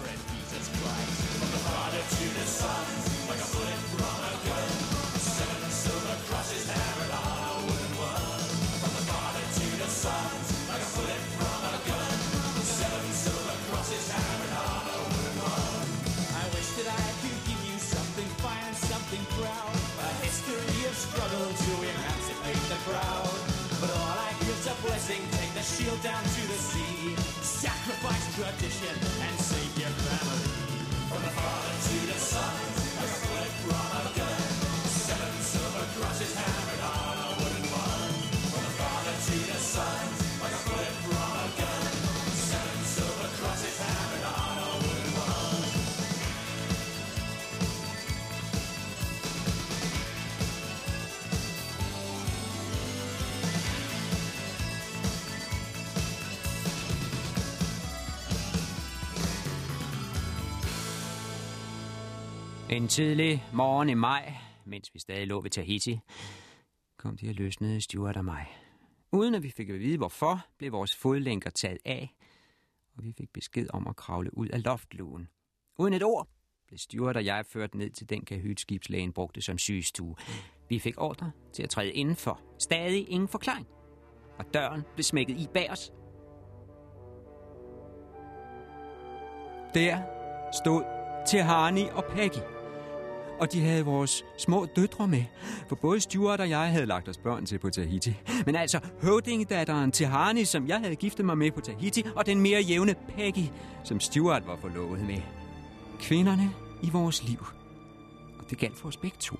separate 0.00 0.20
Jesus 0.32 0.68
Christ. 0.80 1.20
From 1.38 1.50
the 1.50 1.62
Father 1.68 1.98
to 1.98 2.24
the 2.34 2.49
En 62.80 62.88
tidlig 62.88 63.44
morgen 63.52 63.88
i 63.88 63.94
maj, 63.94 64.34
mens 64.64 64.94
vi 64.94 64.98
stadig 64.98 65.26
lå 65.26 65.40
ved 65.40 65.50
Tahiti, 65.50 66.00
kom 66.96 67.16
de 67.16 67.28
og 67.28 67.34
løsnede 67.34 67.80
Stuart 67.80 68.16
og 68.16 68.24
mig. 68.24 68.46
Uden 69.12 69.34
at 69.34 69.42
vi 69.42 69.50
fik 69.50 69.70
at 69.70 69.78
vide 69.78 69.96
hvorfor, 69.96 70.46
blev 70.58 70.72
vores 70.72 70.96
fodlænker 70.96 71.50
taget 71.50 71.78
af, 71.84 72.14
og 72.96 73.04
vi 73.04 73.12
fik 73.18 73.32
besked 73.32 73.66
om 73.72 73.86
at 73.86 73.96
kravle 73.96 74.38
ud 74.38 74.48
af 74.48 74.64
loftluen. 74.64 75.28
Uden 75.78 75.94
et 75.94 76.02
ord 76.02 76.28
blev 76.66 76.78
Stuart 76.78 77.16
og 77.16 77.24
jeg 77.24 77.46
ført 77.46 77.74
ned 77.74 77.90
til 77.90 78.10
den 78.10 78.24
kahytskibslægen 78.24 79.12
brugte 79.12 79.40
som 79.40 79.58
sygestue. 79.58 80.16
Vi 80.68 80.78
fik 80.78 80.94
ordre 80.98 81.32
til 81.52 81.62
at 81.62 81.70
træde 81.70 81.92
indenfor. 81.92 82.40
Stadig 82.58 83.10
ingen 83.10 83.28
forklaring. 83.28 83.66
Og 84.38 84.44
døren 84.54 84.82
blev 84.94 85.04
smækket 85.04 85.40
i 85.40 85.46
bag 85.54 85.70
os. 85.70 85.92
Der 89.74 90.02
stod 90.62 90.84
Tehani 91.26 91.84
og 91.88 92.04
Peggy. 92.04 92.59
Og 93.40 93.52
de 93.52 93.60
havde 93.60 93.84
vores 93.84 94.24
små 94.38 94.66
døtre 94.76 95.08
med, 95.08 95.24
for 95.68 95.76
både 95.76 96.00
Stuart 96.00 96.40
og 96.40 96.50
jeg 96.50 96.72
havde 96.72 96.86
lagt 96.86 97.08
os 97.08 97.18
børn 97.18 97.46
til 97.46 97.58
på 97.58 97.70
Tahiti. 97.70 98.14
Men 98.46 98.56
altså 98.56 98.80
høvdingedatteren 99.02 99.92
Tehani, 99.92 100.44
som 100.44 100.68
jeg 100.68 100.78
havde 100.78 100.96
giftet 100.96 101.26
mig 101.26 101.38
med 101.38 101.50
på 101.50 101.60
Tahiti, 101.60 102.04
og 102.16 102.26
den 102.26 102.40
mere 102.40 102.60
jævne 102.60 102.94
Peggy, 103.16 103.44
som 103.84 104.00
Stuart 104.00 104.46
var 104.46 104.56
forlovet 104.56 105.00
med. 105.00 105.20
Kvinderne 106.00 106.50
i 106.82 106.90
vores 106.90 107.28
liv. 107.28 107.46
Og 108.38 108.50
det 108.50 108.58
galt 108.58 108.78
for 108.78 108.88
os 108.88 108.96
begge 108.96 109.16
to. 109.20 109.36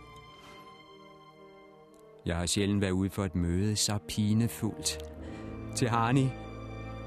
Jeg 2.27 2.37
har 2.37 2.47
sjældent 2.47 2.81
været 2.81 2.91
ude 2.91 3.11
for 3.11 3.25
et 3.25 3.35
møde 3.35 3.77
så 3.77 3.99
pinefuldt. 4.09 4.99
Tehani 5.77 6.29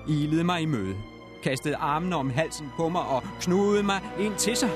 ilede 0.08 0.44
mig 0.44 0.62
i 0.62 0.66
møde 0.66 0.96
kastede 1.44 1.76
armene 1.76 2.16
om 2.16 2.30
halsen 2.30 2.70
på 2.78 2.90
mig 2.90 3.02
og 3.02 3.24
knudede 3.42 3.84
mig 3.84 4.02
ind 4.20 4.36
til 4.36 4.56
sig. 4.56 4.70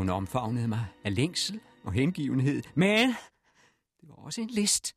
Hun 0.00 0.08
omfavnede 0.08 0.68
mig 0.68 0.86
af 1.04 1.14
længsel 1.14 1.60
og 1.84 1.92
hengivenhed, 1.92 2.62
men 2.74 3.08
det 4.00 4.08
var 4.08 4.14
også 4.14 4.40
en 4.40 4.50
list 4.50 4.94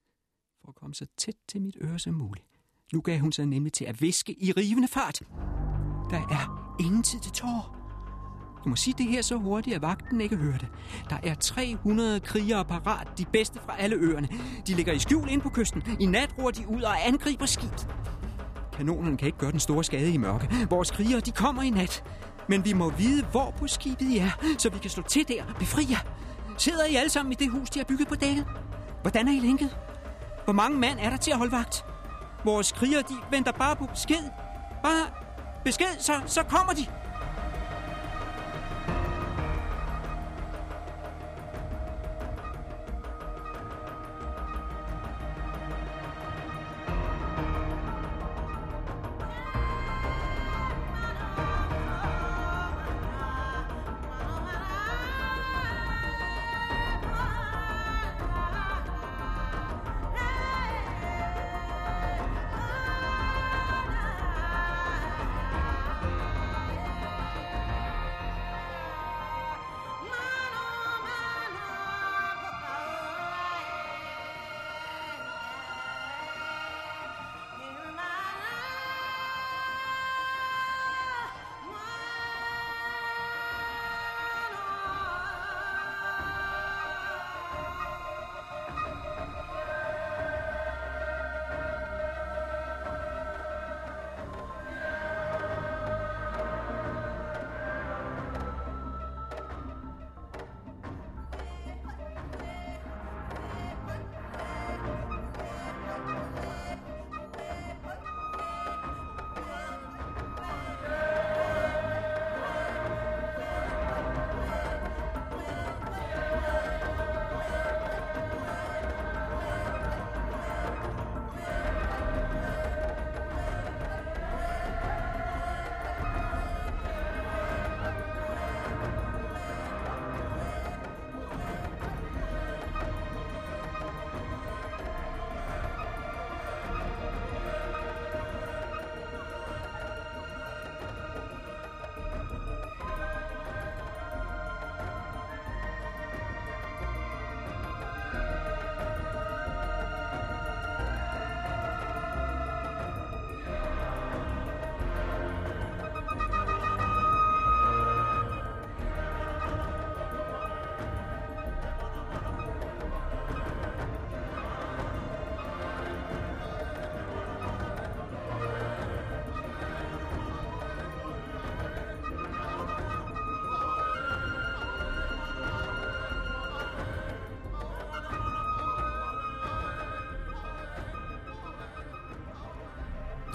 for 0.61 0.69
at 0.69 0.75
komme 0.75 0.95
så 0.95 1.05
tæt 1.17 1.35
til 1.47 1.61
mit 1.61 1.77
øre 1.81 1.99
som 1.99 2.13
muligt. 2.13 2.45
Nu 2.93 3.01
gav 3.01 3.19
hun 3.19 3.31
sig 3.31 3.45
nemlig 3.45 3.73
til 3.73 3.85
at 3.85 4.01
viske 4.01 4.43
i 4.43 4.51
rivende 4.51 4.87
fart. 4.87 5.21
Der 6.09 6.17
er 6.17 6.75
ingen 6.79 7.03
tid 7.03 7.19
til 7.19 7.31
tårer. 7.31 7.79
Du 8.63 8.69
må 8.69 8.75
sige 8.75 8.93
det 8.97 9.05
her 9.05 9.21
så 9.21 9.35
hurtigt, 9.35 9.75
at 9.75 9.81
vagten 9.81 10.21
ikke 10.21 10.35
hører 10.35 10.57
det. 10.57 10.67
Der 11.09 11.17
er 11.23 11.35
300 11.35 12.19
krigere 12.19 12.65
parat, 12.65 13.17
de 13.17 13.25
bedste 13.33 13.59
fra 13.65 13.77
alle 13.79 13.95
øerne. 13.95 14.27
De 14.67 14.73
ligger 14.73 14.93
i 14.93 14.99
skjul 14.99 15.29
ind 15.29 15.41
på 15.41 15.49
kysten. 15.49 15.83
I 15.99 16.05
nat 16.05 16.35
ruer 16.37 16.51
de 16.51 16.67
ud 16.67 16.81
og 16.81 17.07
angriber 17.07 17.45
skib. 17.45 17.71
Kanonerne 18.73 19.17
kan 19.17 19.25
ikke 19.25 19.37
gøre 19.37 19.51
den 19.51 19.59
store 19.59 19.83
skade 19.83 20.13
i 20.13 20.17
mørke. 20.17 20.49
Vores 20.69 20.91
krigere, 20.91 21.19
de 21.19 21.31
kommer 21.31 21.61
i 21.61 21.69
nat. 21.69 22.03
Men 22.47 22.65
vi 22.65 22.73
må 22.73 22.89
vide, 22.89 23.23
hvor 23.23 23.51
på 23.51 23.67
skibet 23.67 24.05
I 24.05 24.17
er, 24.17 24.29
så 24.57 24.69
vi 24.69 24.79
kan 24.79 24.89
slå 24.89 25.03
til 25.03 25.27
der 25.27 25.43
og 25.43 25.55
befri 25.59 25.87
jer. 25.89 25.99
Sidder 26.57 26.85
I 26.85 26.95
alle 26.95 27.09
sammen 27.09 27.31
i 27.31 27.35
det 27.35 27.51
hus, 27.51 27.69
de 27.69 27.79
har 27.79 27.85
bygget 27.85 28.07
på 28.07 28.15
dækket? 28.15 28.45
Hvordan 29.01 29.27
er 29.27 29.31
I 29.31 29.39
lænket? 29.39 29.77
Hvor 30.43 30.53
mange 30.53 30.79
mand 30.79 30.99
er 30.99 31.09
der 31.09 31.17
til 31.17 31.31
at 31.31 31.37
holde 31.37 31.51
vagt? 31.51 31.85
Vores 32.43 32.71
kriger, 32.71 33.01
de 33.01 33.13
venter 33.31 33.51
bare 33.51 33.75
på 33.75 33.85
besked. 33.85 34.23
Bare 34.83 35.05
besked, 35.63 35.99
så, 35.99 36.13
så 36.25 36.43
kommer 36.43 36.73
de. 36.73 36.85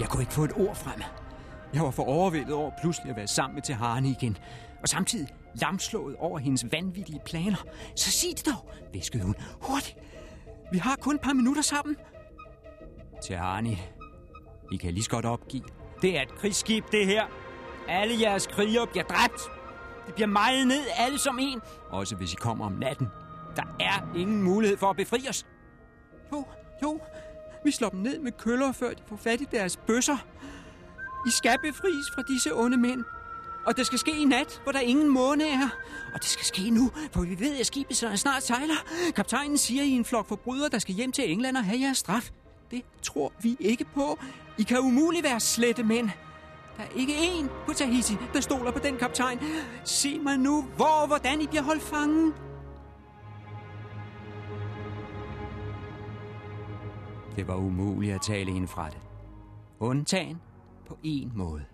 Kunne 0.09 0.23
ikke 0.23 0.33
få 0.33 0.43
et 0.43 0.53
ord 0.55 0.75
frem. 0.75 1.01
Jeg 1.73 1.83
var 1.83 1.91
for 1.91 2.03
overvældet 2.03 2.53
over 2.53 2.71
pludselig 2.81 3.09
at 3.09 3.15
være 3.15 3.27
sammen 3.27 3.55
med 3.55 3.63
Tehani 3.63 4.11
igen. 4.11 4.37
Og 4.81 4.89
samtidig 4.89 5.27
lamslået 5.55 6.15
over 6.15 6.39
hendes 6.39 6.65
vanvittige 6.71 7.19
planer. 7.25 7.63
Så 7.95 8.11
sig 8.11 8.29
det 8.37 8.45
dog, 8.45 8.71
viskede 8.93 9.23
hun. 9.23 9.35
Hurtigt. 9.61 9.97
Vi 10.71 10.77
har 10.77 10.95
kun 10.95 11.15
et 11.15 11.21
par 11.21 11.33
minutter 11.33 11.61
sammen. 11.61 11.95
Tehani, 13.23 13.81
I 14.71 14.77
kan 14.77 14.93
lige 14.93 15.03
så 15.03 15.09
godt 15.09 15.25
opgive. 15.25 15.63
Det 16.01 16.17
er 16.17 16.21
et 16.21 16.35
krigsskib, 16.35 16.83
det 16.91 17.05
her. 17.05 17.23
Alle 17.87 18.21
jeres 18.21 18.47
krigere 18.47 18.87
bliver 18.87 19.03
dræbt. 19.03 19.41
Det 20.05 20.15
bliver 20.15 20.27
meget 20.27 20.67
ned, 20.67 20.81
alle 20.97 21.19
som 21.19 21.39
en. 21.41 21.61
Også 21.89 22.15
hvis 22.15 22.33
I 22.33 22.35
kommer 22.35 22.65
om 22.65 22.71
natten. 22.71 23.07
Der 23.55 23.63
er 23.79 24.15
ingen 24.15 24.43
mulighed 24.43 24.77
for 24.77 24.89
at 24.89 24.95
befri 24.95 25.25
os. 25.29 25.45
Jo, 26.31 26.45
jo. 26.83 26.99
Vi 27.65 27.71
slår 27.71 27.89
dem 27.89 27.99
ned 27.99 28.19
med 28.19 28.31
køller, 28.31 28.71
før 28.71 28.89
de 28.89 29.01
får 29.07 29.15
fat 29.15 29.41
i 29.41 29.45
deres 29.51 29.77
bøsser. 29.77 30.17
I 31.27 31.29
skal 31.29 31.57
befries 31.61 32.05
fra 32.15 32.21
disse 32.33 32.53
onde 32.53 32.77
mænd. 32.77 33.03
Og 33.65 33.77
det 33.77 33.85
skal 33.85 33.99
ske 33.99 34.11
i 34.21 34.25
nat, 34.25 34.61
hvor 34.63 34.71
der 34.71 34.79
ingen 34.79 35.09
måne 35.09 35.43
er. 35.43 35.69
Og 36.13 36.19
det 36.19 36.29
skal 36.29 36.45
ske 36.45 36.69
nu, 36.69 36.91
for 37.11 37.21
vi 37.21 37.39
ved, 37.39 37.59
at 37.59 37.65
skibet 37.65 37.97
snart 37.97 38.43
sejler. 38.43 38.75
Kaptajnen 39.15 39.57
siger, 39.57 39.83
I 39.83 39.89
en 39.89 40.05
flok 40.05 40.27
forbrydere, 40.27 40.69
der 40.69 40.79
skal 40.79 40.95
hjem 40.95 41.11
til 41.11 41.31
England 41.31 41.57
og 41.57 41.63
have 41.63 41.81
jeres 41.81 41.97
straf. 41.97 42.29
Det 42.71 42.83
tror 43.03 43.33
vi 43.41 43.57
ikke 43.59 43.85
på. 43.95 44.19
I 44.57 44.63
kan 44.63 44.79
umuligt 44.79 45.23
være 45.23 45.39
slette 45.39 45.83
mænd. 45.83 46.09
Der 46.77 46.83
er 46.83 46.99
ikke 46.99 47.13
én 47.13 47.47
på 47.65 47.73
Tahiti, 47.73 48.13
der 48.33 48.41
stoler 48.41 48.71
på 48.71 48.79
den 48.79 48.97
kaptajn. 48.97 49.39
Se 49.83 50.19
mig 50.19 50.37
nu, 50.37 50.61
hvor 50.75 50.85
og 50.85 51.07
hvordan 51.07 51.41
I 51.41 51.47
bliver 51.47 51.63
holdt 51.63 51.83
fangen. 51.83 52.33
Det 57.39 57.47
var 57.47 57.55
umuligt 57.55 58.15
at 58.15 58.21
tale 58.21 58.51
hende 58.51 58.67
fra 58.67 58.89
det. 58.89 58.97
Undtagen 59.79 60.41
på 60.87 60.97
en 61.03 61.31
måde. 61.35 61.65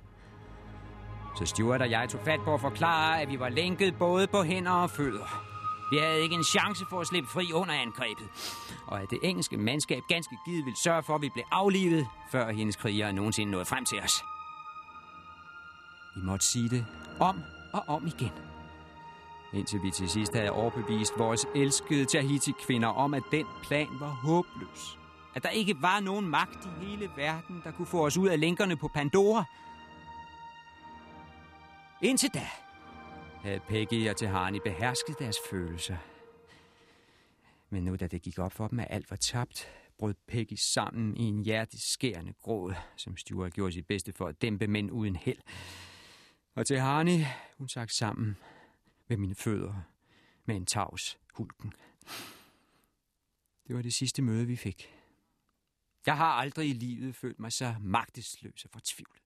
Så 1.37 1.45
Stuart 1.45 1.81
og 1.81 1.89
jeg 1.91 2.09
tog 2.09 2.21
fat 2.25 2.39
på 2.43 2.53
at 2.53 2.61
forklare, 2.61 3.21
at 3.21 3.29
vi 3.29 3.39
var 3.39 3.49
lænket 3.49 3.95
både 3.99 4.27
på 4.27 4.43
hænder 4.43 4.71
og 4.71 4.89
fødder. 4.89 5.25
Vi 5.91 5.97
havde 5.97 6.21
ikke 6.21 6.35
en 6.35 6.43
chance 6.43 6.85
for 6.89 7.01
at 7.01 7.07
slippe 7.07 7.29
fri 7.29 7.51
under 7.53 7.73
angrebet. 7.73 8.27
Og 8.87 9.01
at 9.01 9.09
det 9.09 9.19
engelske 9.23 9.57
mandskab 9.57 10.01
ganske 10.09 10.37
givet 10.45 10.65
ville 10.65 10.77
sørge 10.83 11.03
for, 11.03 11.15
at 11.15 11.21
vi 11.21 11.29
blev 11.33 11.45
aflivet, 11.51 12.07
før 12.31 12.51
hendes 12.51 12.75
krigere 12.75 13.13
nogensinde 13.13 13.51
nåede 13.51 13.65
frem 13.65 13.85
til 13.85 13.99
os. 13.99 14.23
Vi 16.15 16.21
måtte 16.23 16.45
sige 16.45 16.69
det 16.69 16.85
om 17.19 17.41
og 17.73 17.83
om 17.87 18.07
igen. 18.07 18.31
Indtil 19.53 19.83
vi 19.83 19.91
til 19.91 20.09
sidst 20.09 20.35
havde 20.35 20.51
overbevist 20.51 21.13
vores 21.17 21.45
elskede 21.55 22.05
Tahiti-kvinder 22.05 22.87
om, 22.87 23.13
at 23.13 23.23
den 23.31 23.45
plan 23.63 23.89
var 23.99 24.09
håbløs. 24.09 24.97
At 25.35 25.43
der 25.43 25.49
ikke 25.49 25.81
var 25.81 25.99
nogen 25.99 26.27
magt 26.27 26.65
i 26.65 26.85
hele 26.85 27.09
verden, 27.15 27.61
der 27.63 27.71
kunne 27.71 27.85
få 27.85 28.05
os 28.05 28.17
ud 28.17 28.27
af 28.27 28.39
lænkerne 28.39 28.77
på 28.77 28.87
Pandora. 28.87 29.43
Indtil 32.01 32.29
da 32.33 32.47
havde 33.41 33.59
Peggy 33.59 34.09
og 34.09 34.17
Tehani 34.17 34.59
behersket 34.59 35.19
deres 35.19 35.37
følelser. 35.49 35.97
Men 37.69 37.83
nu 37.83 37.95
da 37.95 38.07
det 38.07 38.21
gik 38.21 38.39
op 38.39 38.51
for 38.51 38.67
dem, 38.67 38.79
at 38.79 38.87
alt 38.89 39.11
var 39.11 39.17
tabt, 39.17 39.67
brød 39.97 40.13
Peggy 40.27 40.55
sammen 40.55 41.17
i 41.17 41.23
en 41.23 41.43
hjerteskærende 41.43 42.33
gråd, 42.33 42.73
som 42.95 43.17
Stuart 43.17 43.53
gjorde 43.53 43.71
sit 43.71 43.87
bedste 43.87 44.13
for 44.13 44.27
at 44.27 44.41
dæmpe 44.41 44.67
mænd 44.67 44.91
uden 44.91 45.15
held. 45.15 45.39
Og 46.55 46.65
til 46.67 46.79
Harni, 46.79 47.25
hun 47.57 47.69
sagt 47.69 47.91
sammen 47.91 48.37
ved 49.07 49.17
mine 49.17 49.35
fødder 49.35 49.73
med 50.45 50.55
en 50.55 50.65
tavs 50.65 51.17
hulken. 51.33 51.73
Det 53.67 53.75
var 53.75 53.81
det 53.81 53.93
sidste 53.93 54.21
møde, 54.21 54.47
vi 54.47 54.55
fik. 54.55 54.91
Jeg 56.05 56.17
har 56.17 56.31
aldrig 56.31 56.69
i 56.69 56.73
livet 56.73 57.15
følt 57.15 57.39
mig 57.39 57.53
så 57.53 57.75
magtesløs 57.79 58.65
og 58.65 58.71
fortvivlet. 58.71 59.21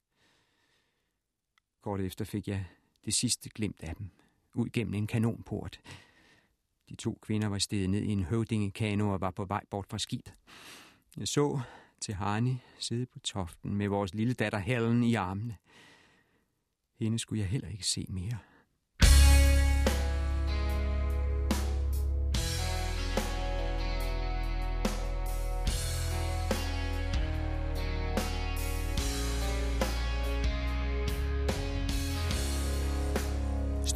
Kort 1.81 2.01
efter 2.01 2.25
fik 2.25 2.47
jeg 2.47 2.65
det 3.05 3.13
sidste 3.13 3.49
glimt 3.49 3.83
af 3.83 3.95
dem, 3.95 4.09
ud 4.53 4.69
gennem 4.69 4.93
en 4.93 5.07
kanonport. 5.07 5.79
De 6.89 6.95
to 6.95 7.19
kvinder 7.21 7.47
var 7.47 7.57
steget 7.57 7.89
ned 7.89 8.01
i 8.01 8.11
en 8.11 8.23
høvdingekano 8.23 9.13
og 9.13 9.21
var 9.21 9.31
på 9.31 9.45
vej 9.45 9.63
bort 9.69 9.87
fra 9.89 9.97
skibet. 9.97 10.33
Jeg 11.17 11.27
så 11.27 11.61
til 12.01 12.13
Harni 12.13 12.57
sidde 12.79 13.05
på 13.05 13.19
toften 13.19 13.75
med 13.75 13.87
vores 13.87 14.13
lille 14.13 14.33
datter 14.33 14.59
Helen 14.59 15.03
i 15.03 15.15
armene. 15.15 15.57
Hende 16.99 17.19
skulle 17.19 17.41
jeg 17.41 17.49
heller 17.49 17.67
ikke 17.67 17.85
se 17.87 18.05
mere. 18.09 18.37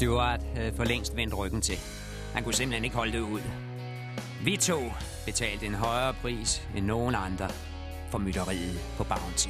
Stuart 0.04 0.42
havde 0.56 0.74
for 0.76 0.84
længst 0.84 1.16
vendt 1.16 1.38
ryggen 1.38 1.62
til. 1.62 1.78
Han 2.34 2.44
kunne 2.44 2.54
simpelthen 2.54 2.84
ikke 2.84 2.96
holde 2.96 3.14
det 3.14 3.20
ud. 3.20 3.42
Vi 4.46 4.58
to 4.58 4.80
betalte 5.26 5.66
en 5.66 5.74
højere 5.74 6.14
pris 6.22 6.68
end 6.76 6.86
nogen 6.86 7.16
andre 7.16 7.50
for 8.10 8.18
mytteriet 8.18 8.80
på 8.98 9.04
Bounty. 9.04 9.50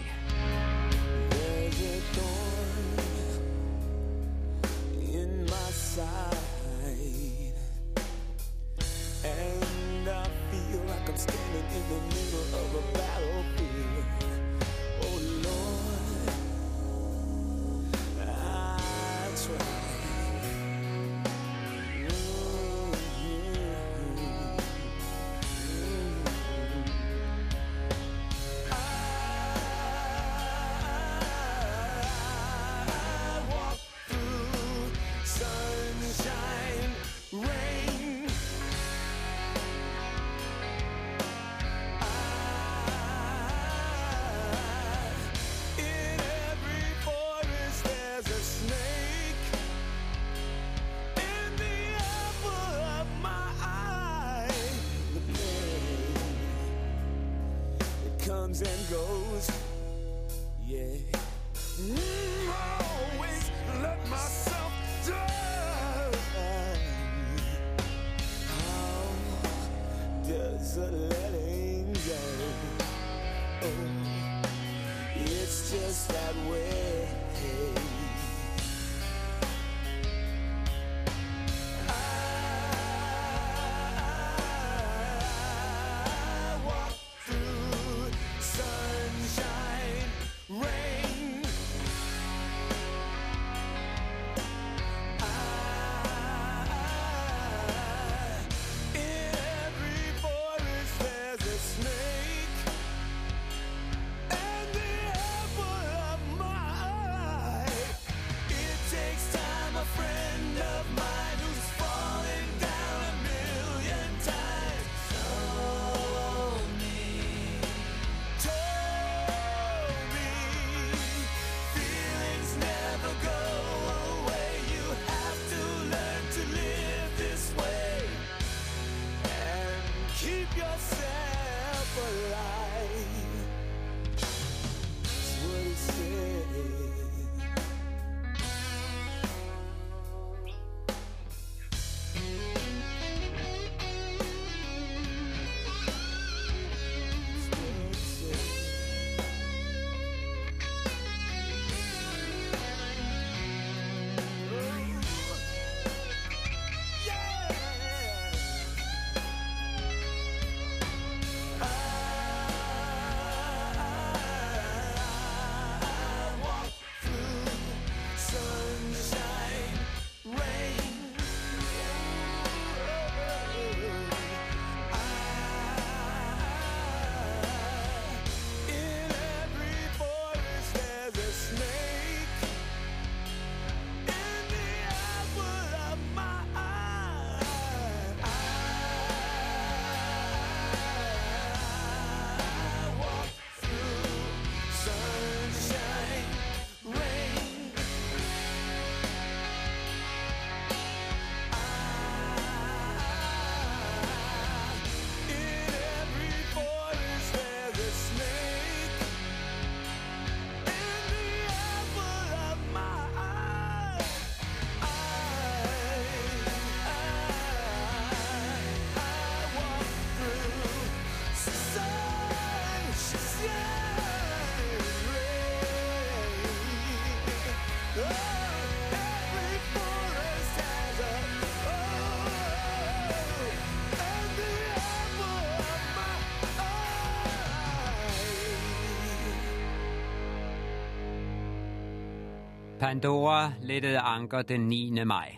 Pandora 242.93 243.53
lettede 243.62 243.99
anker 243.99 244.41
den 244.41 244.69
9. 244.69 245.03
maj. 245.03 245.38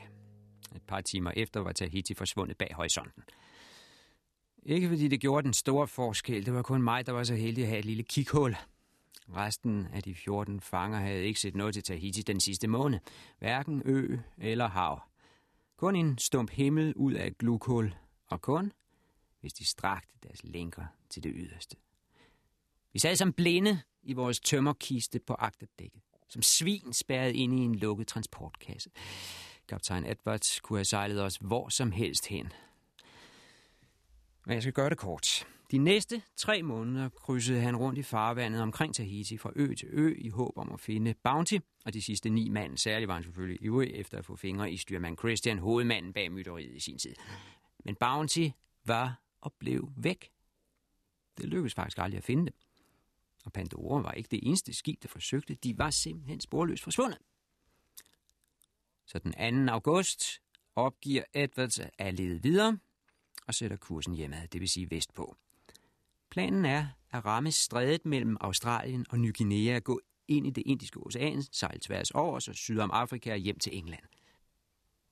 Et 0.76 0.82
par 0.88 1.02
timer 1.02 1.32
efter 1.36 1.60
var 1.60 1.72
Tahiti 1.72 2.14
forsvundet 2.14 2.58
bag 2.58 2.72
horisonten. 2.74 3.24
Ikke 4.64 4.88
fordi 4.88 5.08
det 5.08 5.22
gjorde 5.22 5.46
den 5.46 5.54
store 5.54 5.88
forskel, 5.88 6.46
det 6.46 6.54
var 6.54 6.62
kun 6.62 6.82
mig, 6.82 7.06
der 7.06 7.12
var 7.12 7.24
så 7.24 7.36
heldig 7.36 7.64
at 7.64 7.68
have 7.68 7.80
et 7.80 7.86
lille 7.86 8.04
kikhul. 8.04 8.56
Resten 9.36 9.88
af 9.94 10.04
de 10.04 10.16
14 10.16 10.62
fanger 10.62 11.00
havde 11.00 11.24
ikke 11.24 11.40
set 11.40 11.56
noget 11.56 11.74
til 11.74 11.84
Tahiti 11.84 12.22
den 12.22 12.40
sidste 12.40 12.68
måned. 12.68 13.00
Hverken 13.40 13.82
ø 13.86 14.18
eller 14.38 14.68
hav. 14.68 15.02
Kun 15.78 15.96
en 15.96 16.18
stump 16.18 16.52
himmel 16.52 16.94
ud 16.96 17.14
af 17.14 17.28
et 17.28 17.38
glukhul, 17.38 17.96
og 18.28 18.42
kun, 18.42 18.72
hvis 19.42 19.54
de 19.54 19.66
strakte 19.66 20.12
deres 20.24 20.44
lænker 20.44 20.86
til 21.10 21.24
det 21.24 21.32
yderste. 21.36 21.78
Vi 22.94 23.00
sad 23.00 23.16
som 23.16 23.34
blinde 23.34 23.82
i 24.04 24.14
vores 24.14 24.40
tømmerkiste 24.40 25.20
på 25.20 25.34
agterdækket, 25.34 26.02
som 26.36 26.42
svin 26.42 26.94
spærret 26.94 27.36
ind 27.36 27.54
i 27.54 27.58
en 27.58 27.76
lukket 27.76 28.08
transportkasse. 28.08 28.90
Kaptajn 29.68 30.06
Edwards 30.06 30.60
kunne 30.60 30.80
have 30.80 30.86
sejlet 30.86 31.22
os 31.22 31.38
hvor 31.42 31.70
som 31.70 31.92
helst 31.92 32.28
hen. 32.28 32.54
Men 34.46 34.54
jeg 34.54 34.62
skal 34.62 34.74
gøre 34.74 34.90
det 34.90 34.98
kort. 34.98 35.48
De 35.72 35.78
næste 35.78 36.22
tre 36.38 36.64
måneder 36.64 37.10
krydsede 37.10 37.62
han 37.62 37.76
rundt 37.76 38.00
i 38.00 38.04
farvandet 38.04 38.62
omkring 38.62 38.96
Tahiti 38.96 39.38
fra 39.38 39.52
ø 39.56 39.76
til 39.76 39.88
ø 39.92 40.16
i 40.18 40.30
håb 40.30 40.58
om 40.58 40.72
at 40.72 40.80
finde 40.80 41.14
Bounty, 41.24 41.58
og 41.86 41.94
de 41.94 42.02
sidste 42.02 42.30
ni 42.30 42.50
mand, 42.50 42.78
særligt 42.78 43.08
var 43.08 43.14
han 43.14 43.24
selvfølgelig 43.24 43.64
ivrig 43.64 43.92
efter 43.94 44.18
at 44.18 44.26
få 44.26 44.36
fingre 44.36 44.72
i 44.72 44.78
styrmand 44.78 45.18
Christian, 45.18 45.60
hovedmanden 45.60 46.14
bag 46.14 46.32
mytteriet 46.32 46.76
i 46.76 46.80
sin 46.80 46.98
tid. 46.98 47.16
Men 47.86 47.96
Bounty 47.96 48.48
var 48.86 49.22
og 49.42 49.54
blev 49.60 49.90
væk. 49.98 50.32
Det 51.38 51.46
lykkedes 51.46 51.74
faktisk 51.74 51.98
aldrig 51.98 52.18
at 52.18 52.24
finde 52.24 52.46
dem. 52.46 52.65
Og 53.46 53.54
Pandora 53.54 54.02
var 54.02 54.12
ikke 54.12 54.30
det 54.32 54.40
eneste 54.44 54.74
skib, 54.74 55.04
der 55.04 55.10
forsøgte. 55.10 55.56
De 55.56 55.78
var 55.78 55.90
simpelthen 55.90 56.42
sporløst 56.42 56.84
forsvundet. 56.84 57.18
Så 59.06 59.20
den 59.20 59.68
2. 59.68 59.72
august 59.72 60.42
opgiver 60.76 61.24
Edwards 61.34 61.80
at 61.98 62.14
lede 62.14 62.42
videre 62.44 62.78
og 63.48 63.54
sætter 63.54 63.78
kursen 63.78 64.14
hjemad, 64.14 64.48
det 64.48 64.62
vil 64.62 64.70
sige 64.70 64.92
vestpå. 64.92 65.38
Planen 66.30 66.66
er 66.66 66.88
at 67.12 67.26
ramme 67.26 67.52
strædet 67.52 68.06
mellem 68.06 68.38
Australien 68.42 69.06
og 69.10 69.20
Ny 69.20 69.38
Guinea, 69.38 69.80
gå 69.80 70.02
ind 70.28 70.48
i 70.48 70.50
det 70.50 70.64
indiske 70.66 71.00
ocean, 71.00 71.44
sejle 71.52 71.80
tværs 71.80 72.12
over, 72.12 72.40
så 72.40 72.54
syd 72.54 72.80
om 72.80 72.92
Afrika 72.92 73.32
og 73.32 73.38
hjem 73.38 73.60
til 73.60 73.78
England. 73.78 74.04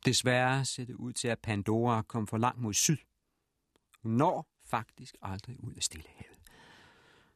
Desværre 0.06 0.66
ser 0.66 0.86
det 0.86 0.96
ud 0.96 1.14
til, 1.14 1.28
at 1.28 1.40
Pandora 1.40 2.02
kom 2.02 2.28
for 2.28 2.38
langt 2.38 2.62
mod 2.62 2.74
syd. 2.74 2.98
Hun 4.02 4.12
når 4.12 4.48
faktisk 4.66 5.16
aldrig 5.22 5.64
ud 5.64 5.74
af 5.74 5.84
Stillehavet. 5.84 6.33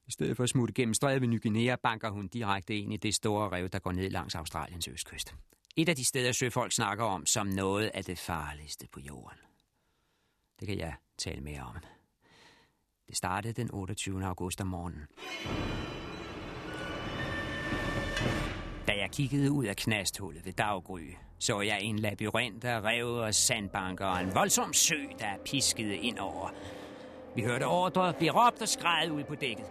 I 0.08 0.12
stedet 0.12 0.38
for 0.38 0.44
at 0.44 0.50
smutte 0.50 0.74
gennem 0.74 0.94
strædet 0.94 1.22
ved 1.22 1.28
Ny 1.28 1.42
Guinea, 1.42 1.76
banker 1.76 2.10
hun 2.10 2.28
direkte 2.28 2.78
ind 2.78 2.94
i 2.94 2.98
det 2.98 3.16
store 3.16 3.50
rev, 3.50 3.70
der 3.70 3.80
går 3.80 3.92
ned 3.92 4.10
langs 4.10 4.36
Australiens 4.36 4.88
østkyst. 4.88 5.36
Et 5.76 5.90
af 5.90 5.96
de 5.96 6.06
steder, 6.06 6.32
søfolk 6.32 6.72
snakker 6.72 7.06
om 7.06 7.26
som 7.26 7.48
noget 7.48 7.92
af 7.94 8.04
det 8.04 8.20
farligste 8.20 8.88
på 8.92 9.00
jorden. 9.00 9.40
Det 10.60 10.68
kan 10.68 10.78
jeg 10.78 10.94
tale 11.18 11.42
mere 11.42 11.62
om. 11.62 11.76
Det 13.08 13.18
startede 13.18 13.54
den 13.54 13.70
28. 13.74 14.26
august 14.26 14.62
om 14.62 14.68
morgenen. 14.68 15.08
Da 18.88 18.92
jeg 18.92 19.12
kiggede 19.12 19.52
ud 19.52 19.66
af 19.66 19.76
knasthullet 19.76 20.46
ved 20.46 20.54
daggry, 20.54 21.14
så 21.40 21.62
jeg 21.62 21.82
en 21.82 22.00
labyrint 22.00 22.64
af 22.64 22.82
rev 22.82 23.08
og 23.08 23.36
sandbanker 23.36 24.06
og 24.06 24.24
en 24.24 24.36
voldsom 24.36 24.74
sø, 24.74 25.04
der 25.20 25.38
piskede 25.46 25.98
ind 25.98 26.20
over. 26.20 26.50
Vi 27.36 27.42
hørte 27.42 27.64
ordre 27.64 28.14
blive 28.14 28.32
råbt 28.32 28.62
og 28.62 28.68
skrejet 28.68 29.10
ud 29.10 29.24
på 29.24 29.36
dækket. 29.36 29.66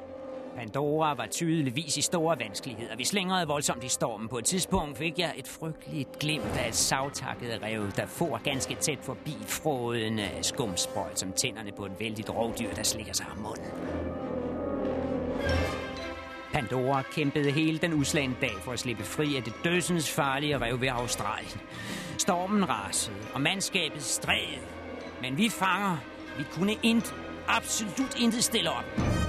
Pandora 0.56 1.14
var 1.14 1.26
tydeligvis 1.26 1.96
i 1.96 2.00
store 2.00 2.38
vanskeligheder. 2.38 2.96
Vi 2.96 3.04
slingrede 3.04 3.46
voldsomt 3.46 3.84
i 3.84 3.88
stormen. 3.88 4.28
På 4.28 4.38
et 4.38 4.44
tidspunkt 4.44 4.98
fik 4.98 5.18
jeg 5.18 5.32
et 5.36 5.48
frygteligt 5.48 6.18
glimt 6.18 6.56
af 6.58 6.68
et 6.68 6.74
savtakket 6.74 7.62
rev, 7.62 7.90
der 7.96 8.06
for 8.06 8.40
ganske 8.44 8.74
tæt 8.74 8.98
forbi 9.02 9.36
frådende 9.46 10.28
skumsprøjt, 10.42 11.18
som 11.18 11.32
tænderne 11.32 11.72
på 11.72 11.86
et 11.86 11.92
vældigt 12.00 12.30
rovdyr, 12.30 12.74
der 12.74 12.82
slikker 12.82 13.12
sig 13.12 13.26
om 13.30 13.38
munden. 13.38 13.64
Pandora 16.52 17.02
kæmpede 17.02 17.50
hele 17.50 17.78
den 17.78 17.94
uslagende 17.94 18.36
dag 18.40 18.54
for 18.60 18.72
at 18.72 18.78
slippe 18.78 19.04
fri 19.04 19.36
af 19.36 19.42
det 19.42 19.52
dødsens 19.64 20.10
farlige 20.12 20.58
rev 20.58 20.80
ved 20.80 20.88
Australien. 20.88 21.60
Stormen 22.18 22.68
rasede, 22.68 23.16
og 23.34 23.40
mandskabet 23.40 24.02
stræd. 24.02 24.60
Men 25.22 25.38
vi 25.38 25.48
fanger, 25.48 25.96
vi 26.38 26.44
kunne 26.52 26.76
intet, 26.82 27.14
absolut 27.48 28.20
intet 28.20 28.44
stille 28.44 28.70
op. 28.70 29.25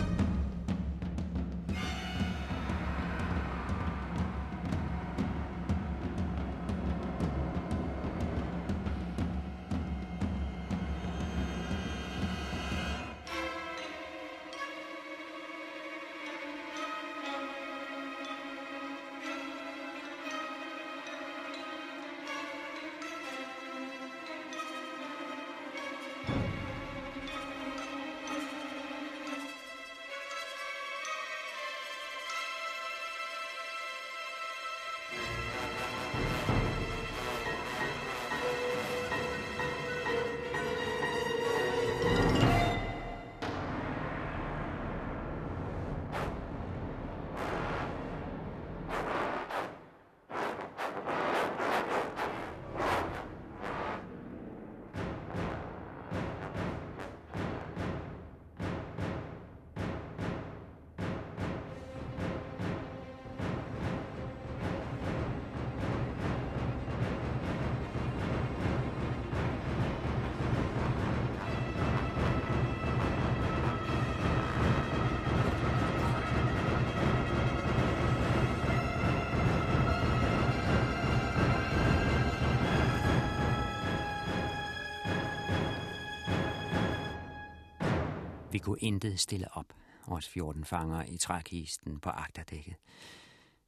Vi 88.51 88.57
kunne 88.57 88.79
intet 88.79 89.19
stille 89.19 89.47
op, 89.51 89.73
os 90.07 90.27
14 90.27 90.65
fanger 90.65 91.03
i 91.03 91.17
trækisten 91.17 91.99
på 91.99 92.09
agterdækket. 92.09 92.75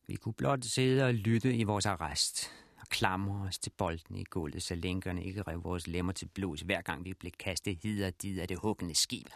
Vi 0.08 0.16
kunne 0.16 0.34
blot 0.34 0.66
sidde 0.66 1.06
og 1.06 1.14
lytte 1.14 1.56
i 1.56 1.64
vores 1.64 1.86
arrest 1.86 2.52
og 2.82 2.88
klamre 2.88 3.48
os 3.48 3.58
til 3.58 3.72
bolden 3.78 4.16
i 4.16 4.24
gulvet, 4.24 4.64
så 4.64 4.76
lænkerne 4.76 5.24
ikke 5.24 5.42
rev 5.42 5.64
vores 5.64 5.88
lemmer 5.88 6.14
til 6.14 6.26
blod, 6.26 6.66
hver 6.66 6.82
gang 6.82 7.06
vi 7.06 7.14
blev 7.14 7.32
kastet 7.40 7.80
hid 7.84 8.06
og 8.06 8.22
did 8.22 8.40
af 8.40 8.48
det 8.48 8.58
huggende 8.60 8.96
skib. 8.96 9.28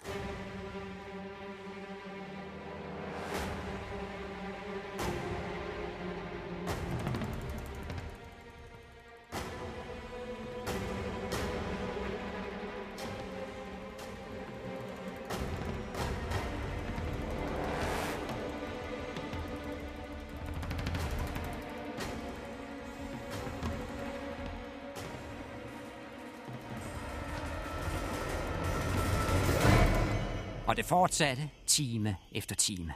Det 30.83 30.89
fortsatte 30.89 31.49
time 31.67 32.15
efter 32.31 32.55
time. 32.55 32.93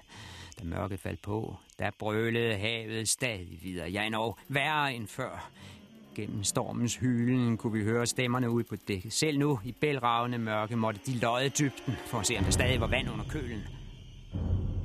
Da 0.60 0.64
mørket 0.64 1.00
faldt 1.00 1.22
på, 1.22 1.56
der 1.80 1.92
brølede 2.00 2.58
havet 2.58 3.10
stadig 3.10 3.60
videre. 3.64 3.90
Ja, 3.90 4.04
endnu 4.04 4.36
værre 4.48 4.94
end 4.94 5.08
før. 5.08 5.50
Gennem 6.16 6.44
stormens 6.44 6.96
hylen 6.96 7.58
kunne 7.58 7.74
vi 7.74 7.84
høre 7.84 8.06
stemmerne 8.06 8.50
ud 8.50 8.64
på 8.64 8.76
dækket. 8.76 9.14
Selv 9.14 9.40
nu, 9.40 9.60
i 9.64 9.72
bælragende 9.72 10.38
mørke, 10.38 10.76
måtte 10.76 11.00
de 11.06 11.20
løje 11.20 11.50
dybden, 11.50 11.96
for 12.06 12.20
at 12.20 12.28
se, 12.28 12.38
om 12.38 12.44
der 12.44 12.52
stadig 12.52 12.82
var 12.82 12.88
vand 12.88 13.10
under 13.10 13.26
kølen. 13.30 13.62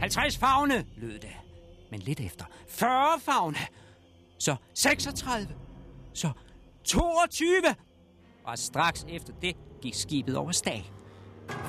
50 0.01 0.39
fagne, 0.39 0.85
lød 0.97 1.19
det. 1.19 1.37
Men 1.91 2.01
lidt 2.01 2.21
efter. 2.21 2.45
40 2.69 3.21
fagne! 3.21 3.59
Så 4.39 4.57
36. 4.75 5.49
Så 6.15 6.31
22. 6.85 7.49
Og 8.45 8.59
straks 8.59 9.07
efter 9.09 9.33
det 9.43 9.57
gik 9.83 9.95
skibet 9.95 10.37
over 10.37 10.53
stag. 10.53 10.93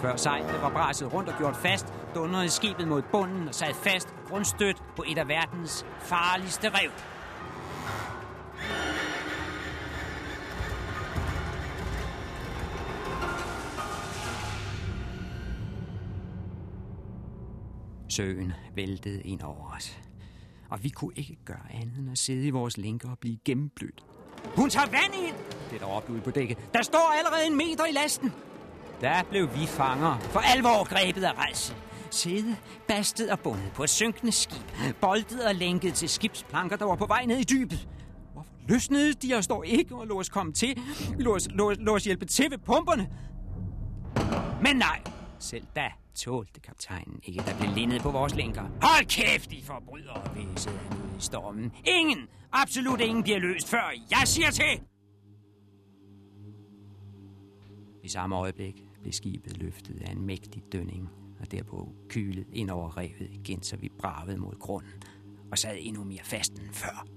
Før 0.02 0.16
sejlet 0.16 0.62
var 0.62 0.70
braset 0.70 1.14
rundt 1.14 1.30
og 1.30 1.38
gjort 1.38 1.56
fast, 1.56 1.94
dundrede 2.16 2.50
skibet 2.50 2.88
mod 2.88 3.02
bunden 3.12 3.48
og 3.48 3.56
sad 3.56 3.74
fast 3.74 4.14
grundstødt 4.28 4.84
på 4.96 5.04
et 5.08 5.18
af 5.18 5.28
verdens 5.28 5.86
farligste 6.00 6.70
rev. 6.70 6.92
Søen 18.10 18.54
væltede 18.76 19.22
ind 19.22 19.42
over 19.42 19.76
os. 19.76 19.98
Og 20.70 20.84
vi 20.84 20.90
kunne 20.90 21.14
ikke 21.16 21.38
gøre 21.46 21.66
andet 21.74 21.98
end 21.98 22.12
at 22.12 22.18
sidde 22.18 22.48
i 22.48 22.50
vores 22.50 22.78
lænker 22.78 23.10
og 23.10 23.20
blive 23.20 23.38
gennemblødt. 23.46 24.06
Hun 24.56 24.70
tager 24.70 24.86
vand 24.86 25.14
ind! 25.28 25.36
Det 25.72 25.80
der 25.80 25.86
råbte 25.86 26.12
ude 26.12 26.22
på 26.22 26.32
dækket. 26.32 26.58
Der 26.74 26.82
står 26.82 27.14
allerede 27.20 27.48
en 27.48 27.58
meter 27.58 27.86
i 27.86 27.92
lasten. 27.92 28.34
Der 29.04 29.24
blev 29.24 29.50
vi 29.56 29.66
fanger, 29.66 30.20
for 30.20 30.40
alvor 30.40 30.84
grebet 30.84 31.24
af 31.24 31.34
rejse. 31.34 31.76
Sæde, 32.12 32.56
bastet 32.88 33.32
og 33.32 33.40
bundet 33.40 33.72
på 33.76 33.84
et 33.84 33.90
synkende 33.90 34.32
skib, 34.32 34.64
boltet 35.02 35.46
og 35.46 35.56
lænket 35.56 35.94
til 35.94 36.10
skibsplanker, 36.10 36.76
der 36.76 36.86
var 36.86 36.96
på 36.96 37.06
vej 37.06 37.26
ned 37.26 37.38
i 37.38 37.44
dybet. 37.44 37.88
Hvorfor 38.34 38.52
løsnede 38.68 39.14
de 39.14 39.34
os 39.34 39.48
dog 39.48 39.68
ikke 39.68 39.96
og 39.96 40.08
lå 40.08 40.20
os 40.20 40.30
komme 40.30 40.54
til? 40.54 40.80
Lå 41.20 41.36
os, 41.36 41.48
lå, 41.52 41.72
lå 41.72 41.96
os 41.96 42.04
hjælpe 42.04 42.26
til 42.26 42.52
ved 42.52 42.58
pumperne? 42.58 43.10
Men 44.62 44.76
nej, 44.76 45.02
selv 45.40 45.66
da 45.76 45.92
tålte 46.16 46.60
kaptajnen 46.60 47.20
ikke, 47.24 47.44
der 47.46 47.58
blev 47.60 47.72
lindet 47.76 48.02
på 48.02 48.12
vores 48.12 48.36
lænker. 48.36 48.62
Hold 48.62 49.06
kæft, 49.06 49.52
I 49.52 49.64
forbrydere, 49.64 50.36
væsede 50.36 50.78
han 50.78 50.98
ud 50.98 51.18
i 51.20 51.22
stormen. 51.22 51.72
Ingen, 51.86 52.28
absolut 52.52 53.02
ingen 53.02 53.24
bliver 53.24 53.40
løst, 53.40 53.70
før 53.70 53.92
jeg 54.12 54.28
siger 54.28 54.52
til. 54.52 54.82
I 58.04 58.10
samme 58.10 58.36
øjeblik 58.36 58.93
blev 59.04 59.14
skibet 59.14 59.58
løftet 59.58 60.02
af 60.02 60.12
en 60.12 60.26
mægtig 60.26 60.64
dønning, 60.72 61.10
og 61.40 61.52
derpå 61.52 61.94
kylet 62.10 62.48
ind 62.54 62.70
over 62.70 62.98
revet 62.98 63.30
igen, 63.32 63.64
så 63.64 63.78
vi 63.78 63.90
bravede 64.00 64.38
mod 64.38 64.60
grunden 64.60 65.04
og 65.52 65.58
sad 65.58 65.76
endnu 65.80 66.04
mere 66.04 66.24
fast 66.24 66.52
end 66.52 66.70
før. 66.74 67.08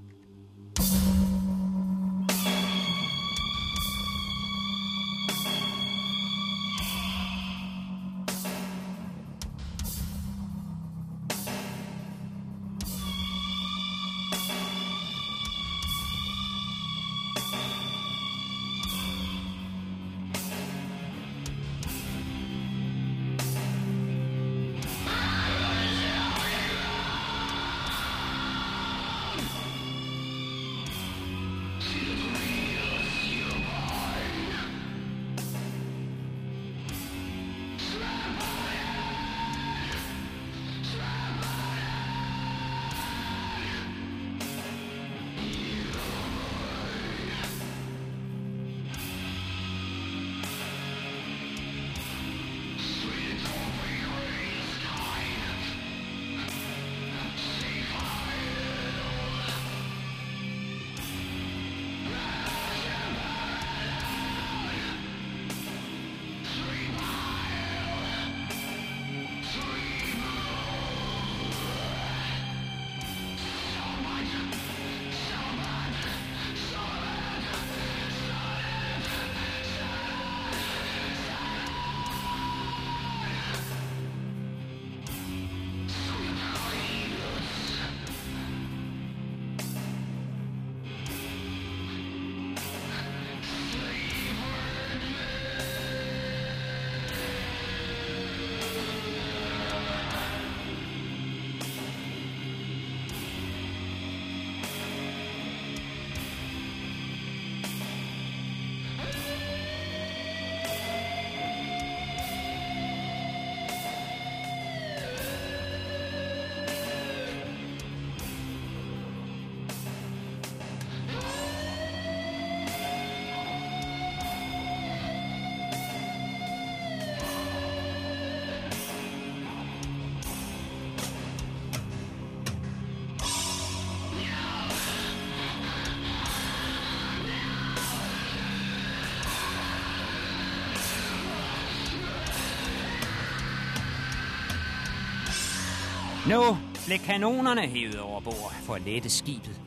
Nu 146.29 146.59
blev 146.87 146.99
kanonerne 146.99 147.67
hævet 147.67 148.01
over 148.01 148.21
bord 148.21 148.55
for 148.63 148.75
at 148.75 148.83
lette 148.83 149.11
skibet. 149.11 149.61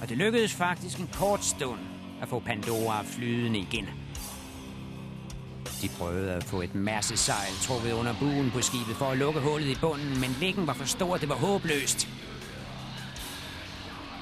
Og 0.00 0.08
det 0.08 0.16
lykkedes 0.16 0.54
faktisk 0.54 0.98
en 0.98 1.10
kort 1.12 1.44
stund 1.44 1.80
at 2.22 2.28
få 2.28 2.40
Pandora 2.40 3.02
flydende 3.02 3.58
igen. 3.58 3.88
De 5.82 5.88
prøvede 5.98 6.32
at 6.32 6.44
få 6.44 6.62
et 6.62 6.74
masse 6.74 7.16
sejl 7.16 7.52
trukket 7.62 7.92
under 7.92 8.14
buen 8.20 8.50
på 8.50 8.60
skibet 8.60 8.96
for 8.96 9.06
at 9.06 9.18
lukke 9.18 9.40
hullet 9.40 9.66
i 9.66 9.80
bunden, 9.80 10.20
men 10.20 10.36
lækken 10.40 10.66
var 10.66 10.72
for 10.72 10.84
stor, 10.84 11.16
det 11.16 11.28
var 11.28 11.34
håbløst. 11.34 12.08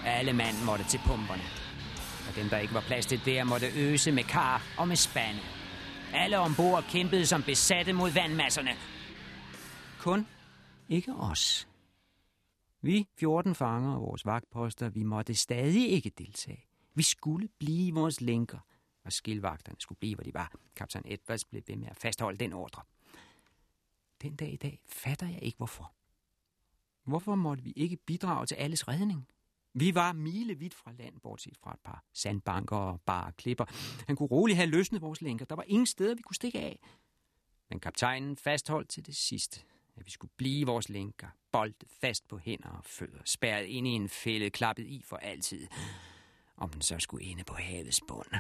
Alle 0.06 0.32
mand 0.32 0.56
måtte 0.64 0.84
til 0.84 1.00
pumperne. 1.06 1.42
Og 2.28 2.36
dem, 2.36 2.48
der 2.48 2.58
ikke 2.58 2.74
var 2.74 2.80
plads 2.80 3.06
til 3.06 3.20
der, 3.24 3.44
måtte 3.44 3.66
øse 3.76 4.12
med 4.12 4.24
kar 4.24 4.62
og 4.78 4.88
med 4.88 4.96
spande. 4.96 5.40
Alle 6.14 6.38
ombord 6.38 6.84
kæmpede 6.90 7.26
som 7.26 7.42
besatte 7.42 7.92
mod 7.92 8.10
vandmasserne. 8.10 8.70
Kun 9.98 10.26
ikke 10.88 11.12
os. 11.12 11.67
Vi 12.80 13.08
14 13.16 13.54
fanger 13.54 13.94
og 13.94 14.00
vores 14.00 14.26
vagtposter, 14.26 14.88
vi 14.88 15.02
måtte 15.02 15.34
stadig 15.34 15.88
ikke 15.88 16.10
deltage. 16.10 16.64
Vi 16.94 17.02
skulle 17.02 17.48
blive 17.58 17.94
vores 17.94 18.20
lænker, 18.20 18.58
og 19.04 19.12
skilvagterne 19.12 19.80
skulle 19.80 19.98
blive, 19.98 20.14
hvor 20.14 20.24
de 20.24 20.34
var. 20.34 20.52
Kaptajn 20.76 21.04
Edwards 21.06 21.44
blev 21.44 21.62
ved 21.66 21.76
med 21.76 21.88
at 21.88 21.96
fastholde 21.96 22.38
den 22.38 22.52
ordre. 22.52 22.82
Den 24.22 24.36
dag 24.36 24.52
i 24.52 24.56
dag 24.56 24.80
fatter 24.88 25.28
jeg 25.28 25.42
ikke, 25.42 25.56
hvorfor. 25.56 25.92
Hvorfor 27.04 27.34
måtte 27.34 27.64
vi 27.64 27.72
ikke 27.76 27.96
bidrage 27.96 28.46
til 28.46 28.54
alles 28.54 28.88
redning? 28.88 29.28
Vi 29.74 29.94
var 29.94 30.12
milevidt 30.12 30.74
fra 30.74 30.92
land, 30.92 31.20
bortset 31.20 31.56
fra 31.56 31.72
et 31.72 31.80
par 31.84 32.04
sandbanker 32.12 32.76
og 32.76 33.00
bare 33.00 33.32
klipper. 33.32 33.64
Han 34.06 34.16
kunne 34.16 34.28
roligt 34.28 34.56
have 34.56 34.70
løsnet 34.70 35.00
vores 35.00 35.22
lænker. 35.22 35.44
Der 35.44 35.54
var 35.54 35.64
ingen 35.66 35.86
steder, 35.86 36.14
vi 36.14 36.22
kunne 36.22 36.34
stikke 36.34 36.60
af. 36.60 36.80
Men 37.70 37.80
kaptajnen 37.80 38.36
fastholdt 38.36 38.88
til 38.88 39.06
det 39.06 39.16
sidste 39.16 39.60
at 39.98 40.06
vi 40.06 40.10
skulle 40.10 40.30
blive 40.36 40.66
vores 40.66 40.88
lænker, 40.88 41.26
boldet 41.52 41.84
fast 42.00 42.28
på 42.28 42.38
hænder 42.38 42.68
og 42.68 42.84
fødder, 42.84 43.20
spærret 43.24 43.64
ind 43.64 43.86
i 43.86 43.90
en 43.90 44.08
fælde, 44.08 44.50
klappet 44.50 44.86
i 44.86 45.02
for 45.06 45.16
altid, 45.16 45.66
om 46.56 46.70
den 46.70 46.82
så 46.82 46.96
skulle 46.98 47.24
ende 47.24 47.44
på 47.44 47.54
havets 47.54 48.00
bund. 48.08 48.30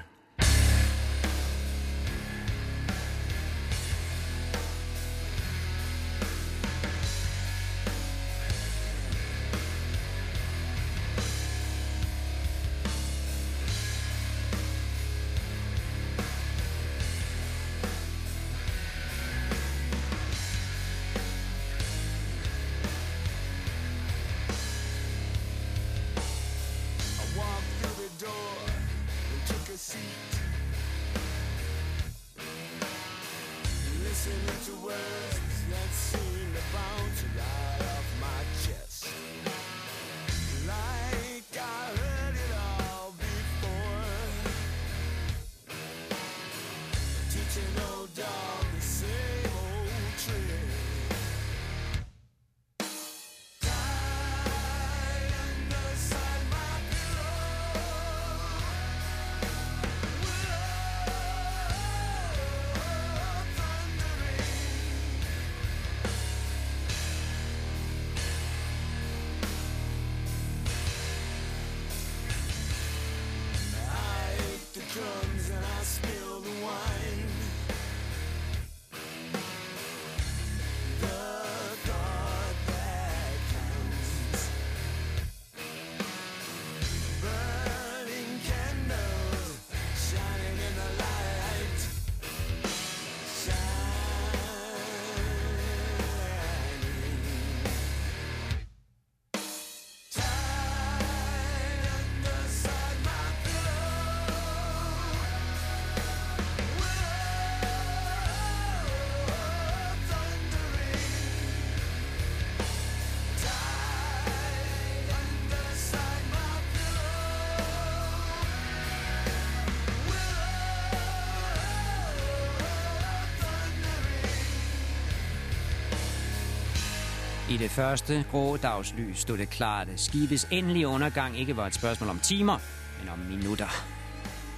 Det 127.58 127.70
første 127.70 128.24
grå 128.30 128.56
dagslys 128.56 129.18
stod 129.18 129.38
det 129.38 129.50
klart, 129.50 129.88
at 129.88 130.00
skibets 130.00 130.48
endelige 130.50 130.88
undergang 130.88 131.38
ikke 131.38 131.56
var 131.56 131.66
et 131.66 131.74
spørgsmål 131.74 132.10
om 132.10 132.20
timer, 132.20 132.58
men 133.00 133.08
om 133.08 133.18
minutter. 133.18 133.68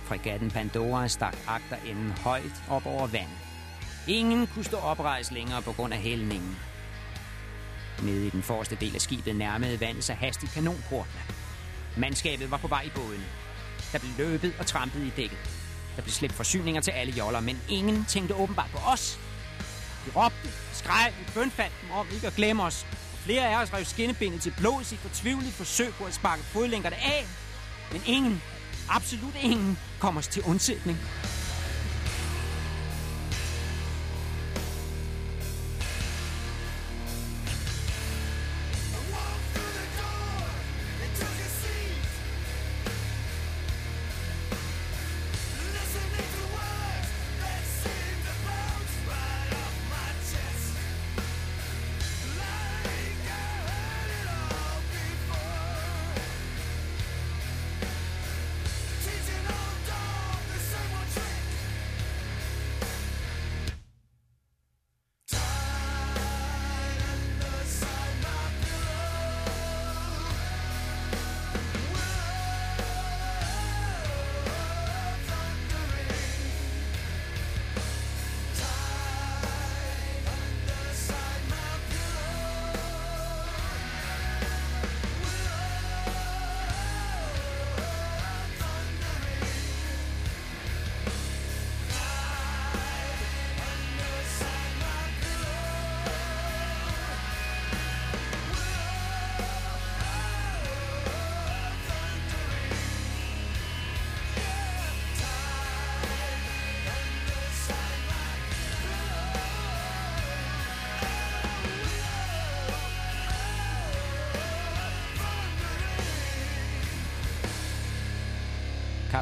Fregatten 0.05 0.51
Pandora 0.51 1.09
stak 1.09 1.37
agterenden 1.49 2.11
højt 2.11 2.63
op 2.69 2.87
over 2.87 3.07
vandet. 3.07 3.39
Ingen 4.07 4.47
kunne 4.47 4.65
stå 4.65 4.77
oprejst 4.77 5.33
længere 5.33 5.63
på 5.63 5.73
grund 5.73 5.93
af 5.93 5.99
hældningen. 5.99 6.57
Nede 8.03 8.27
i 8.27 8.31
den 8.31 8.43
forreste 8.43 8.77
del 8.81 8.95
af 8.95 9.01
skibet 9.01 9.37
nærmede 9.37 9.81
vandet 9.81 10.05
sig 10.05 10.17
hastigt 10.17 10.53
kanonportene. 10.53 11.23
Mandskabet 11.97 12.51
var 12.51 12.57
på 12.57 12.69
vej 12.69 12.83
i 12.83 12.91
båden. 12.95 13.25
Der 13.93 13.99
blev 13.99 14.13
løbet 14.19 14.53
og 14.59 14.67
trampet 14.67 15.01
i 15.01 15.13
dækket. 15.17 15.39
Der 15.97 16.03
blev 16.03 16.13
slæbt 16.13 16.33
forsyninger 16.33 16.81
til 16.81 16.91
alle 16.91 17.13
joller, 17.13 17.41
men 17.41 17.61
ingen 17.69 18.05
tænkte 18.05 18.35
åbenbart 18.35 18.71
på 18.73 18.79
os. 18.79 19.30
Vi 20.05 20.11
råbte, 20.17 20.49
skreg, 20.73 21.13
vi 21.19 21.25
bønfaldt 21.35 21.75
dem 21.83 21.91
om 21.91 22.07
ikke 22.15 22.27
at 22.27 22.35
glemme 22.35 22.63
os. 22.63 22.87
Flere 23.25 23.49
af 23.49 23.63
os 23.63 23.73
rev 23.73 23.85
skinnebenet 23.85 24.43
til 24.43 24.55
blods 24.59 24.93
i 24.93 24.97
fortvivlet 24.97 25.53
forsøg 25.53 25.95
på 25.95 26.05
at 26.05 26.15
sparke 26.15 26.43
fodlænkerne 26.43 26.97
af. 26.97 27.27
Men 27.93 28.03
ingen, 28.07 28.43
absolut 28.89 29.35
ingen, 29.43 29.79
kom 29.99 30.17
os 30.17 30.29
til 30.29 30.43
undsætning. 30.43 30.99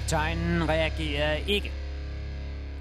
Kaptajnen 0.09 0.68
reagerede 0.68 1.50
ikke. 1.50 1.72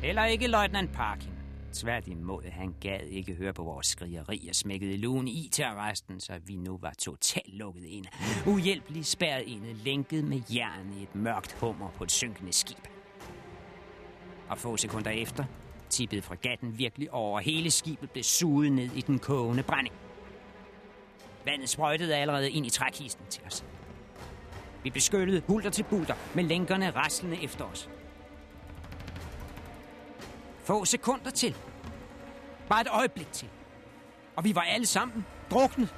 Heller 0.04 0.26
ikke 0.26 0.48
løjtnant 0.48 0.94
Parkin. 0.94 1.32
Tværtimod, 1.74 2.44
han 2.52 2.76
gad 2.82 3.00
ikke 3.00 3.34
høre 3.34 3.54
på 3.54 3.64
vores 3.64 3.88
skrigeri 3.88 4.48
og 4.50 4.56
smækkede 4.56 4.98
lugen 4.98 5.28
i 5.28 5.50
til 5.52 5.64
arresten, 5.64 6.20
så 6.20 6.34
vi 6.46 6.56
nu 6.56 6.78
var 6.82 6.94
totalt 7.00 7.54
lukket 7.54 7.84
ind. 7.84 8.06
Uhjælpeligt 8.48 9.08
spærret 9.08 9.44
inde, 9.48 9.74
lænket 9.74 10.24
med 10.24 10.42
jern 10.56 10.94
i 11.00 11.04
et 11.04 11.16
mørkt 11.16 11.54
hummer 11.60 11.90
på 11.90 12.04
et 12.04 12.12
synkende 12.12 12.54
skib. 12.54 12.88
Og 14.50 14.58
få 14.58 14.78
sekunder 14.78 15.12
efter 15.12 15.46
tippede 15.90 16.22
fregatten 16.22 16.78
virkelig 16.78 17.14
over, 17.14 17.38
og 17.38 17.42
hele 17.42 17.72
skibet 17.72 18.12
blev 18.12 18.24
suget 18.24 18.72
ned 18.72 18.90
i 18.96 19.02
den 19.02 19.20
kogende 19.20 19.64
brænding. 19.64 19.96
Vandet 21.46 21.70
sprøjtede 21.70 22.16
allerede 22.16 22.52
ind 22.52 22.66
i 22.66 22.70
trækisten 22.70 23.26
til 23.30 23.44
os. 23.46 23.66
Vi 24.88 24.92
beskyttede 24.92 25.42
hulter 25.48 25.70
til 25.70 25.84
bulter 25.84 26.16
med 26.36 26.44
lænkerne 26.44 26.90
raslende 26.90 27.44
efter 27.44 27.66
os. 27.66 27.90
Få 30.60 30.86
sekunder 30.86 31.30
til. 31.30 31.56
Bare 32.70 32.82
et 32.82 32.88
øjeblik 32.92 33.32
til. 33.32 33.50
Og 34.36 34.44
vi 34.44 34.56
var 34.56 34.62
alle 34.62 34.86
sammen 34.86 35.26
druknet. 35.52 35.96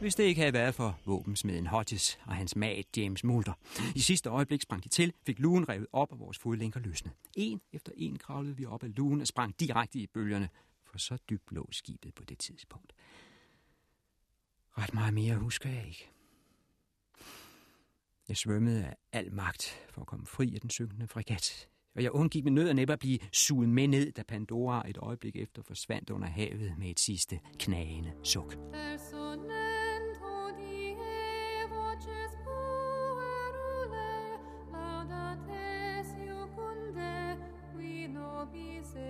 Hvis 0.00 0.14
det 0.14 0.24
ikke 0.24 0.40
havde 0.40 0.52
været 0.52 0.74
for 0.74 0.98
våbensmeden 1.04 1.66
Hodges 1.66 2.18
og 2.26 2.34
hans 2.34 2.56
mag 2.56 2.84
James 2.96 3.24
Mulder. 3.24 3.52
I 3.94 4.00
sidste 4.00 4.30
øjeblik 4.30 4.62
sprang 4.62 4.84
de 4.84 4.88
til, 4.88 5.12
fik 5.26 5.38
lugen 5.38 5.68
revet 5.68 5.86
op 5.92 6.12
og 6.12 6.18
vores 6.18 6.38
fodlænker 6.38 6.80
løsnet. 6.80 7.12
En 7.36 7.60
efter 7.72 7.92
en 7.96 8.18
kravlede 8.18 8.56
vi 8.56 8.66
op 8.66 8.82
af 8.82 8.96
lugen 8.96 9.20
og 9.20 9.26
sprang 9.26 9.60
direkte 9.60 9.98
i 9.98 10.06
bølgerne, 10.06 10.48
for 10.90 10.98
så 10.98 11.16
dybt 11.30 11.52
lå 11.52 11.68
skibet 11.72 12.14
på 12.14 12.24
det 12.24 12.38
tidspunkt. 12.38 12.92
Ret 14.78 14.94
meget 14.94 15.14
mere 15.14 15.36
husker 15.36 15.70
jeg 15.70 15.86
ikke. 15.86 16.10
Jeg 18.28 18.36
svømmede 18.36 18.84
af 18.84 18.96
al 19.12 19.32
magt 19.32 19.86
for 19.90 20.00
at 20.00 20.06
komme 20.06 20.26
fri 20.26 20.54
af 20.54 20.60
den 20.60 20.70
synkende 20.70 21.08
fregat, 21.08 21.68
og 21.94 22.02
jeg 22.02 22.10
undgik 22.10 22.44
med 22.44 22.52
nød 22.52 22.68
og 22.68 22.74
næppe 22.74 22.92
at 22.92 22.98
blive 22.98 23.18
suget 23.32 23.68
med 23.68 23.88
ned, 23.88 24.12
da 24.12 24.22
Pandora 24.22 24.88
et 24.90 24.96
øjeblik 24.96 25.36
efter 25.36 25.62
forsvandt 25.62 26.10
under 26.10 26.28
havet 26.28 26.74
med 26.78 26.90
et 26.90 27.00
sidste 27.00 27.40
knagende 27.58 28.12
suk. 28.24 28.56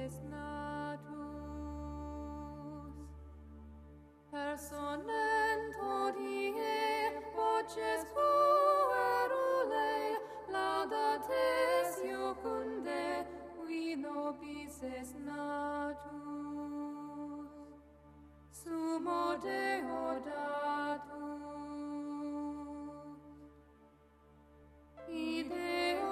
It's. 0.04 0.47
Personento 4.38 6.12
die 6.16 6.54
voces 7.34 8.06
puerule, 8.14 9.90
laudates 10.48 11.98
iocunde, 12.04 13.26
qui 13.66 13.96
natus. 15.26 16.28
Ideo 25.08 26.07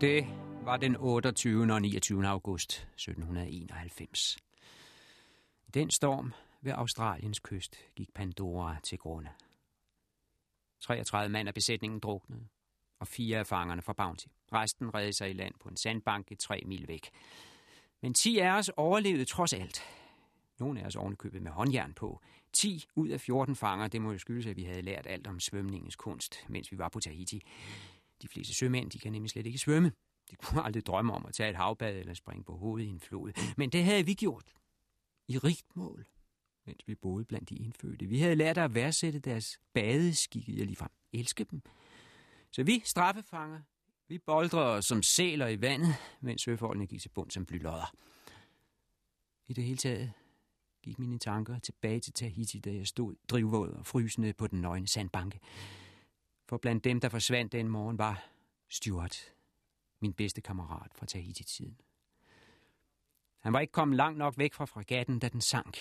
Det 0.00 0.26
var 0.64 0.76
den 0.76 0.96
28. 0.96 1.72
og 1.72 1.82
29. 1.82 2.26
august 2.26 2.72
1791. 2.72 4.38
I 5.66 5.70
den 5.70 5.90
storm 5.90 6.32
ved 6.60 6.72
Australiens 6.72 7.38
kyst 7.40 7.76
gik 7.96 8.14
Pandora 8.14 8.76
til 8.82 8.98
grunde. 8.98 9.30
33 10.80 11.28
mand 11.28 11.48
af 11.48 11.54
besætningen 11.54 12.00
druknede, 12.00 12.46
og 12.98 13.08
fire 13.08 13.38
af 13.38 13.46
fangerne 13.46 13.82
fra 13.82 13.92
Bounty. 13.92 14.26
Resten 14.52 14.94
redde 14.94 15.12
sig 15.12 15.30
i 15.30 15.32
land 15.32 15.54
på 15.60 15.68
en 15.68 15.76
sandbanke 15.76 16.34
tre 16.34 16.62
mil 16.66 16.88
væk. 16.88 17.10
Men 18.00 18.14
10 18.14 18.38
af 18.38 18.50
os 18.50 18.70
overlevede 18.76 19.24
trods 19.24 19.52
alt. 19.52 19.82
Nogle 20.58 20.80
af 20.80 20.86
os 20.86 20.96
ovenikøbet 20.96 21.42
med 21.42 21.50
håndjern 21.50 21.92
på. 21.92 22.20
10 22.52 22.84
ud 22.94 23.08
af 23.08 23.20
14 23.20 23.56
fanger, 23.56 23.88
det 23.88 24.02
må 24.02 24.12
jo 24.12 24.18
skyldes, 24.18 24.46
at 24.46 24.56
vi 24.56 24.62
havde 24.62 24.82
lært 24.82 25.06
alt 25.06 25.26
om 25.26 25.40
svømningens 25.40 25.96
kunst, 25.96 26.44
mens 26.48 26.72
vi 26.72 26.78
var 26.78 26.88
på 26.88 27.00
Tahiti. 27.00 27.42
De 28.22 28.28
fleste 28.28 28.54
sømænd, 28.54 28.90
de 28.90 28.98
kan 28.98 29.12
nemlig 29.12 29.30
slet 29.30 29.46
ikke 29.46 29.58
svømme. 29.58 29.92
De 30.30 30.36
kunne 30.36 30.62
aldrig 30.62 30.86
drømme 30.86 31.12
om 31.12 31.26
at 31.26 31.34
tage 31.34 31.50
et 31.50 31.56
havbad 31.56 31.96
eller 31.96 32.14
springe 32.14 32.44
på 32.44 32.56
hovedet 32.56 32.86
i 32.86 32.90
en 32.90 33.00
flod. 33.00 33.54
Men 33.56 33.70
det 33.70 33.84
havde 33.84 34.06
vi 34.06 34.14
gjort. 34.14 34.52
I 35.28 35.38
rigt 35.38 35.76
mål. 35.76 36.06
Mens 36.66 36.88
vi 36.88 36.94
boede 36.94 37.24
blandt 37.24 37.48
de 37.48 37.54
indfødte. 37.56 38.06
Vi 38.06 38.18
havde 38.18 38.34
lært 38.34 38.58
at 38.58 38.74
værdsætte 38.74 39.18
deres 39.18 39.60
badeskikke. 39.74 40.58
Jeg 40.58 40.66
ligefrem 40.66 40.90
elske 41.12 41.44
dem. 41.44 41.62
Så 42.50 42.62
vi, 42.62 42.82
straffefanger, 42.84 43.60
vi 44.08 44.18
boldrede 44.18 44.66
os 44.66 44.84
som 44.84 45.02
sæler 45.02 45.48
i 45.48 45.60
vandet, 45.60 45.94
mens 46.20 46.42
søfolkene 46.42 46.86
gik 46.86 47.00
til 47.00 47.08
bund 47.08 47.30
som 47.30 47.46
blylodder. 47.46 47.94
I 49.48 49.52
det 49.52 49.64
hele 49.64 49.76
taget 49.76 50.12
gik 50.82 50.98
mine 50.98 51.18
tanker 51.18 51.58
tilbage 51.58 52.00
til 52.00 52.12
Tahiti, 52.12 52.58
da 52.58 52.74
jeg 52.74 52.86
stod 52.86 53.14
drivvåd 53.28 53.70
og 53.70 53.86
frysende 53.86 54.32
på 54.32 54.46
den 54.46 54.60
nøgne 54.60 54.88
sandbanke. 54.88 55.40
For 56.50 56.56
blandt 56.56 56.84
dem, 56.84 57.00
der 57.00 57.08
forsvandt 57.08 57.52
den 57.52 57.68
morgen, 57.68 57.98
var 57.98 58.24
Stuart, 58.68 59.32
min 60.00 60.12
bedste 60.12 60.40
kammerat 60.40 60.94
fra 60.94 61.06
Tahiti-tiden. 61.06 61.76
Han 63.40 63.52
var 63.52 63.60
ikke 63.60 63.72
kommet 63.72 63.96
langt 63.96 64.18
nok 64.18 64.34
væk 64.38 64.54
fra 64.54 64.64
fregatten, 64.64 65.18
da 65.18 65.28
den 65.28 65.40
sank, 65.40 65.78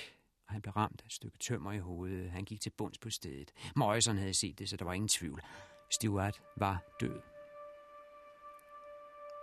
og 0.47 0.53
han 0.53 0.61
blev 0.61 0.71
ramt 0.71 1.01
af 1.01 1.05
et 1.05 1.13
stykke 1.13 1.37
tømmer 1.37 1.71
i 1.71 1.77
hovedet. 1.77 2.31
Han 2.31 2.45
gik 2.45 2.61
til 2.61 2.69
bunds 2.69 2.97
på 2.97 3.09
stedet. 3.09 3.51
Morrison 3.75 4.17
havde 4.17 4.33
set 4.33 4.59
det, 4.59 4.69
så 4.69 4.77
der 4.77 4.85
var 4.85 4.93
ingen 4.93 5.07
tvivl. 5.07 5.41
Stuart 5.89 6.41
var 6.57 6.83
død. 6.99 7.21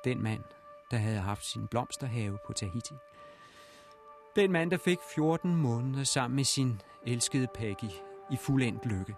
Den 0.04 0.22
mand, 0.22 0.42
der 0.90 0.96
havde 0.96 1.20
haft 1.20 1.44
sin 1.44 1.68
blomsterhave 1.68 2.38
på 2.46 2.52
Tahiti. 2.52 2.94
Den 4.36 4.52
mand, 4.52 4.70
der 4.70 4.78
fik 4.78 4.98
14 5.14 5.56
måneder 5.56 6.04
sammen 6.04 6.36
med 6.36 6.44
sin 6.44 6.80
elskede 7.06 7.48
Peggy 7.54 7.90
i 8.32 8.36
fuldendt 8.36 8.86
lykke. 8.86 9.14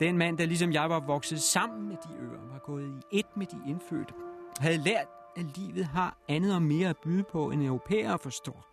Den 0.00 0.18
mand, 0.18 0.38
der 0.38 0.46
ligesom 0.46 0.72
jeg 0.72 0.90
var 0.90 1.00
vokset 1.00 1.40
sammen 1.40 1.88
med 1.88 1.96
de 1.96 2.08
øer, 2.22 2.52
var 2.52 2.58
gået 2.58 3.02
i 3.12 3.18
et 3.18 3.36
med 3.36 3.46
de 3.46 3.56
indfødte, 3.68 4.14
havde 4.58 4.76
lært, 4.76 5.06
at 5.36 5.58
livet 5.58 5.84
har 5.84 6.16
andet 6.28 6.54
og 6.54 6.62
mere 6.62 6.88
at 6.88 6.96
byde 6.96 7.22
på, 7.32 7.50
end 7.50 7.62
europæere 7.62 8.18
forstår. 8.18 8.66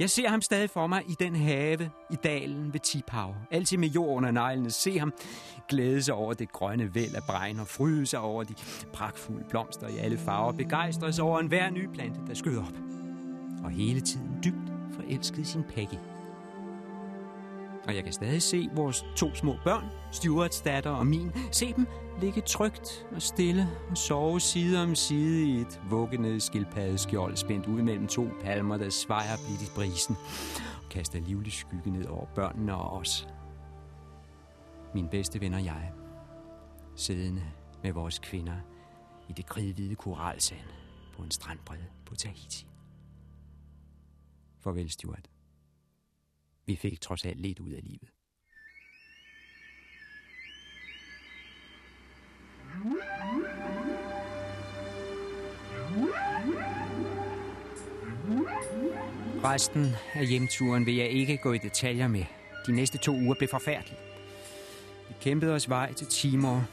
Jeg 0.00 0.10
ser 0.10 0.28
ham 0.28 0.42
stadig 0.42 0.70
for 0.70 0.86
mig 0.86 1.02
i 1.08 1.16
den 1.18 1.36
have 1.36 1.90
i 2.10 2.16
dalen 2.24 2.72
ved 2.72 2.80
Tipau. 2.80 3.34
Altid 3.50 3.76
med 3.78 3.88
jord 3.88 4.16
under 4.16 4.30
neglene. 4.30 4.70
Se 4.70 4.98
ham 4.98 5.12
glæde 5.68 6.02
sig 6.02 6.14
over 6.14 6.34
det 6.34 6.52
grønne 6.52 6.94
væld 6.94 7.14
af 7.14 7.22
bregn 7.28 7.60
og 7.60 7.66
fryde 7.66 8.06
sig 8.06 8.20
over 8.20 8.44
de 8.44 8.54
pragtfulde 8.92 9.44
blomster 9.48 9.88
i 9.88 9.96
alle 9.96 10.18
farver. 10.18 10.52
Begejstre 10.52 11.12
sig 11.12 11.24
over 11.24 11.38
enhver 11.38 11.70
ny 11.70 11.86
plante, 11.86 12.20
der 12.26 12.34
skød 12.34 12.58
op. 12.58 12.74
Og 13.64 13.70
hele 13.70 14.00
tiden 14.00 14.40
dybt 14.44 14.72
forelskede 14.94 15.44
sin 15.44 15.62
Peggy. 15.74 16.15
Og 17.86 17.96
jeg 17.96 18.04
kan 18.04 18.12
stadig 18.12 18.42
se 18.42 18.68
vores 18.72 19.04
to 19.16 19.34
små 19.34 19.56
børn, 19.64 19.84
Stuarts 20.12 20.60
datter 20.60 20.90
og 20.90 21.06
min, 21.06 21.32
se 21.52 21.72
dem 21.72 21.86
ligge 22.20 22.40
trygt 22.40 23.06
og 23.14 23.22
stille 23.22 23.68
og 23.90 23.96
sove 23.96 24.40
side 24.40 24.82
om 24.82 24.94
side 24.94 25.48
i 25.48 25.60
et 25.60 25.80
vuggende 25.90 26.40
skildpaddeskjold 26.40 27.36
spændt 27.36 27.66
ud 27.66 27.82
mellem 27.82 28.06
to 28.06 28.28
palmer, 28.40 28.76
der 28.76 28.90
svejer 28.90 29.36
blidt 29.46 29.62
i 29.62 29.72
brisen 29.74 30.16
og 30.82 30.88
kaster 30.90 31.20
livlig 31.20 31.52
skygge 31.52 31.90
ned 31.90 32.06
over 32.06 32.26
børnene 32.34 32.74
og 32.74 32.98
os. 32.98 33.28
Min 34.94 35.08
bedste 35.08 35.40
ven 35.40 35.54
og 35.54 35.64
jeg, 35.64 35.92
siddende 36.96 37.42
med 37.82 37.92
vores 37.92 38.18
kvinder 38.18 38.56
i 39.28 39.32
det 39.32 39.46
kridhvide 39.46 39.94
koralsand 39.94 40.68
på 41.16 41.22
en 41.22 41.30
strandbred 41.30 41.78
på 42.06 42.14
Tahiti. 42.14 42.66
Farvel, 44.60 44.90
Stuart. 44.90 45.28
Vi 46.66 46.76
fik 46.76 47.00
trods 47.00 47.24
alt 47.24 47.40
lidt 47.40 47.60
ud 47.60 47.72
af 47.72 47.80
livet. 47.82 48.10
Resten 59.44 59.86
af 60.14 60.26
hjemturen 60.26 60.86
vil 60.86 60.94
jeg 60.94 61.08
ikke 61.08 61.36
gå 61.36 61.52
i 61.52 61.58
detaljer 61.58 62.08
med. 62.08 62.24
De 62.66 62.72
næste 62.72 62.98
to 62.98 63.12
uger 63.12 63.34
blev 63.34 63.48
forfærdelige. 63.48 63.98
Vi 65.08 65.14
kæmpede 65.20 65.54
os 65.54 65.68
vej 65.68 65.92
til 65.92 66.06
Timor 66.06 66.68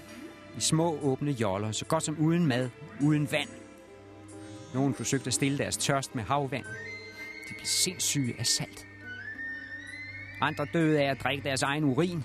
i 0.57 0.59
små 0.59 0.99
åbne 1.01 1.31
joller, 1.31 1.71
så 1.71 1.85
godt 1.85 2.03
som 2.03 2.19
uden 2.19 2.47
mad, 2.47 2.69
uden 3.01 3.31
vand. 3.31 3.49
Nogen 4.73 4.93
forsøgte 4.93 5.27
at 5.27 5.33
stille 5.33 5.57
deres 5.57 5.77
tørst 5.77 6.15
med 6.15 6.23
havvand. 6.23 6.65
De 7.49 7.53
blev 7.53 7.65
sindssyge 7.65 8.35
af 8.39 8.45
salt. 8.45 8.87
Andre 10.43 10.65
døde 10.73 11.01
af 11.01 11.11
at 11.11 11.23
drikke 11.23 11.43
deres 11.43 11.61
egen 11.63 11.83
urin. 11.83 12.23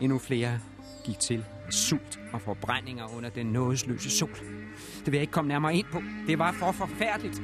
Endnu 0.00 0.18
flere 0.18 0.60
gik 1.04 1.18
til 1.18 1.44
sult 1.70 2.18
og 2.32 2.40
forbrændinger 2.40 3.16
under 3.16 3.30
den 3.30 3.46
nådesløse 3.46 4.10
sol. 4.10 4.30
Det 4.98 5.06
vil 5.06 5.12
jeg 5.12 5.20
ikke 5.20 5.32
komme 5.32 5.48
nærmere 5.48 5.76
ind 5.76 5.86
på. 5.92 6.02
Det 6.26 6.38
var 6.38 6.52
for 6.52 6.72
forfærdeligt. 6.72 7.42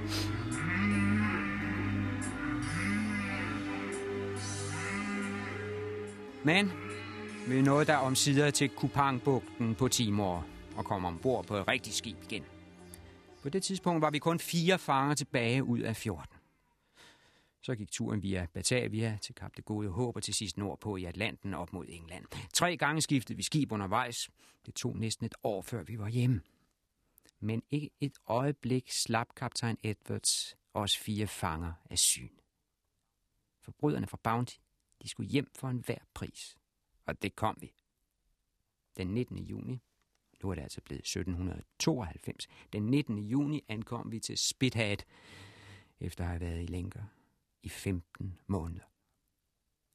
Men 6.44 6.72
vi 7.48 7.62
nåede 7.62 7.84
der 7.84 7.96
omsider 7.96 8.50
til 8.50 8.68
Kupangbugten 8.68 9.74
på 9.74 9.88
Timor 9.88 10.44
og 10.76 10.84
kom 10.84 11.04
ombord 11.04 11.46
på 11.46 11.56
et 11.56 11.68
rigtigt 11.68 11.96
skib 11.96 12.16
igen. 12.30 12.42
På 13.42 13.48
det 13.48 13.62
tidspunkt 13.62 14.02
var 14.02 14.10
vi 14.10 14.18
kun 14.18 14.38
fire 14.38 14.78
fanger 14.78 15.14
tilbage 15.14 15.64
ud 15.64 15.78
af 15.78 15.96
14. 15.96 16.31
Så 17.62 17.74
gik 17.74 17.90
turen 17.90 18.22
via 18.22 18.46
Batavia 18.54 19.18
til 19.22 19.34
Kap 19.34 19.56
det 19.56 19.64
Gode 19.64 19.88
Håb 19.88 20.16
og 20.16 20.22
til 20.22 20.34
sidst 20.34 20.56
nordpå 20.56 20.96
i 20.96 21.04
Atlanten 21.04 21.54
op 21.54 21.72
mod 21.72 21.86
England. 21.88 22.24
Tre 22.52 22.76
gange 22.76 23.00
skiftede 23.00 23.36
vi 23.36 23.42
skib 23.42 23.72
undervejs. 23.72 24.30
Det 24.66 24.74
tog 24.74 24.96
næsten 24.96 25.26
et 25.26 25.34
år, 25.42 25.62
før 25.62 25.82
vi 25.82 25.98
var 25.98 26.08
hjemme. 26.08 26.40
Men 27.40 27.62
ikke 27.70 27.90
et 28.00 28.18
øjeblik 28.26 28.90
slap 28.90 29.34
kaptajn 29.36 29.78
Edwards 29.82 30.56
os 30.74 30.96
fire 30.96 31.26
fanger 31.26 31.72
af 31.90 31.98
syn. 31.98 32.30
Forbryderne 33.60 34.06
fra 34.06 34.18
Bounty, 34.22 34.56
De 35.02 35.08
skulle 35.08 35.30
hjem 35.30 35.50
for 35.54 35.68
enhver 35.68 35.98
pris. 36.14 36.56
Og 37.06 37.22
det 37.22 37.36
kom 37.36 37.56
vi. 37.60 37.72
Den 38.96 39.06
19. 39.06 39.38
juni, 39.38 39.82
nu 40.42 40.50
er 40.50 40.54
det 40.54 40.62
altså 40.62 40.80
blevet 40.80 41.00
1792, 41.00 42.48
den 42.72 42.82
19. 42.82 43.18
juni 43.18 43.64
ankom 43.68 44.12
vi 44.12 44.20
til 44.20 44.38
Spithead, 44.38 44.96
efter 46.00 46.24
at 46.24 46.30
have 46.30 46.40
været 46.40 46.62
i 46.62 46.66
lænker 46.66 47.02
i 47.62 47.68
15 47.68 48.40
måneder. 48.46 48.84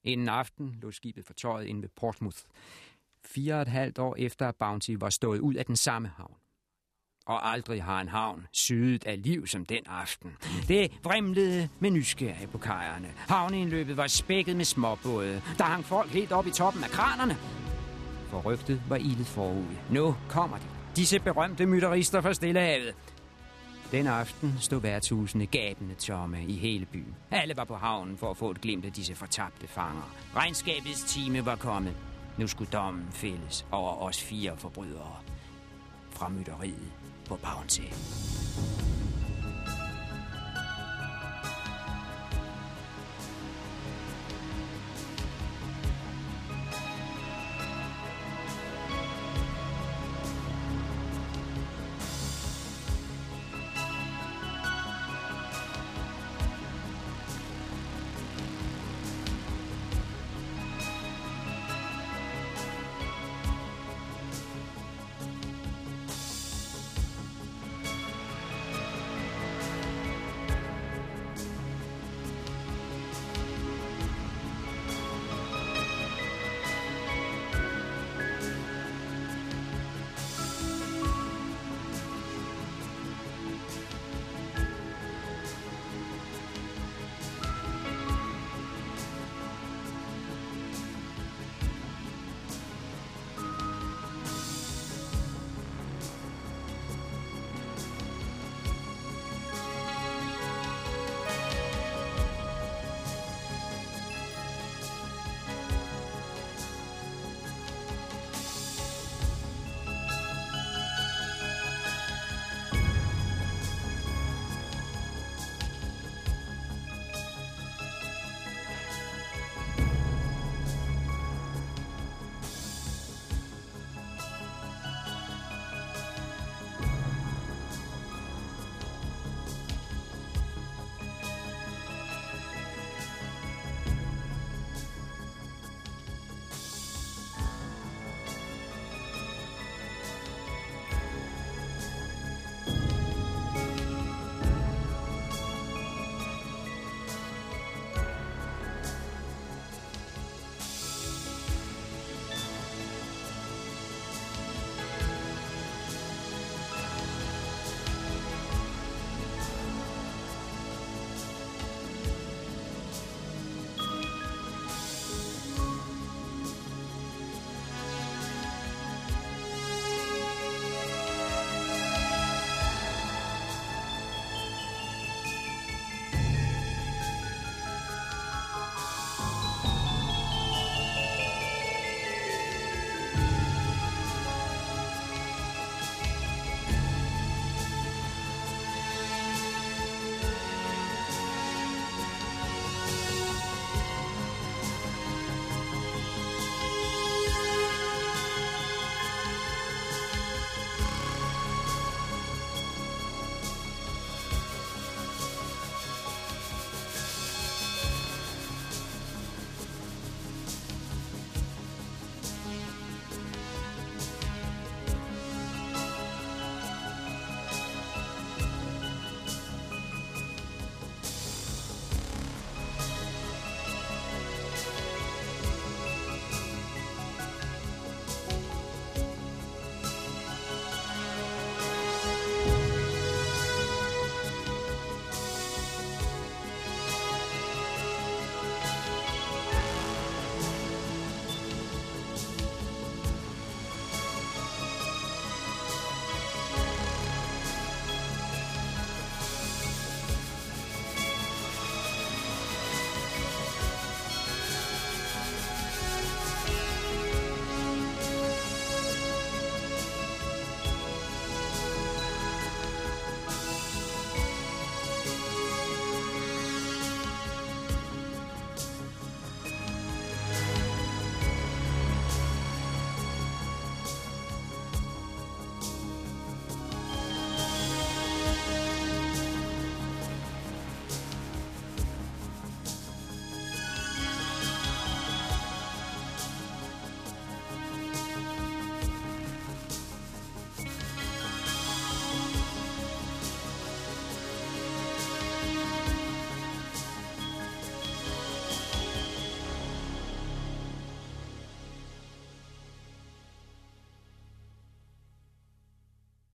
Inden 0.04 0.30
aften 0.30 0.76
lå 0.82 0.92
skibet 0.92 1.26
fortøjet 1.26 1.64
ind 1.64 1.70
inde 1.70 1.82
ved 1.82 1.90
Portsmouth, 1.96 2.38
fire 3.26 3.56
og 3.56 3.62
et 3.62 3.68
halvt 3.68 4.00
år 4.00 4.16
efter 4.20 4.48
at 4.48 4.56
Bounty 4.56 4.92
var 5.00 5.10
stået 5.10 5.40
ud 5.40 5.54
af 5.56 5.66
den 5.66 5.76
samme 5.76 6.08
havn. 6.08 6.38
Og 7.26 7.52
aldrig 7.52 7.84
har 7.84 8.02
en 8.02 8.08
havn 8.08 8.48
sydet 8.52 9.06
af 9.06 9.24
liv 9.24 9.48
som 9.48 9.66
den 9.66 9.88
aften. 9.88 10.32
Det 10.68 11.00
vrimlede 11.04 11.70
med 11.80 11.92
nysgerrige 11.92 12.48
på 12.48 12.58
kajerne. 12.58 13.08
Havneindløbet 13.08 13.98
var 13.98 14.08
spækket 14.08 14.56
med 14.56 14.66
småbåde. 14.66 15.42
Der 15.58 15.64
hang 15.64 15.86
folk 15.86 16.10
helt 16.10 16.32
op 16.32 16.48
i 16.48 16.52
toppen 16.52 16.84
af 16.84 16.90
kranerne. 16.90 17.36
For 18.30 18.42
rygtet 18.42 18.82
var 18.90 18.96
ildet 18.96 19.28
forud. 19.28 19.76
Nu 19.92 20.16
kommer 20.30 20.58
de. 20.58 20.64
Disse 20.96 21.20
berømte 21.20 21.66
mytterister 21.66 22.22
fra 22.22 22.34
Stillehavet. 22.34 22.96
Den 23.92 24.08
aften 24.08 24.54
stod 24.60 24.82
værtshusene 24.82 25.46
gabende 25.46 25.96
tomme 25.96 26.46
i 26.46 26.54
hele 26.54 26.86
byen. 26.86 27.16
Alle 27.32 27.58
var 27.58 27.64
på 27.64 27.76
havnen 27.76 28.18
for 28.18 28.32
at 28.32 28.38
få 28.38 28.52
et 28.52 28.62
glimt 28.62 28.86
af 28.86 28.92
disse 28.92 29.16
fortabte 29.16 29.68
fanger. 29.68 30.16
Regnskabets 30.36 31.04
time 31.04 31.46
var 31.46 31.56
kommet. 31.56 31.94
Nu 32.38 32.48
skulle 32.48 32.72
dommen 32.72 33.08
fælles 33.12 33.66
over 33.72 34.02
os 34.02 34.24
fire 34.24 34.58
forbrydere 34.58 35.16
fra 36.12 36.30
mytteriet 36.30 36.92
på 37.28 37.36
Bounty. 37.36 37.82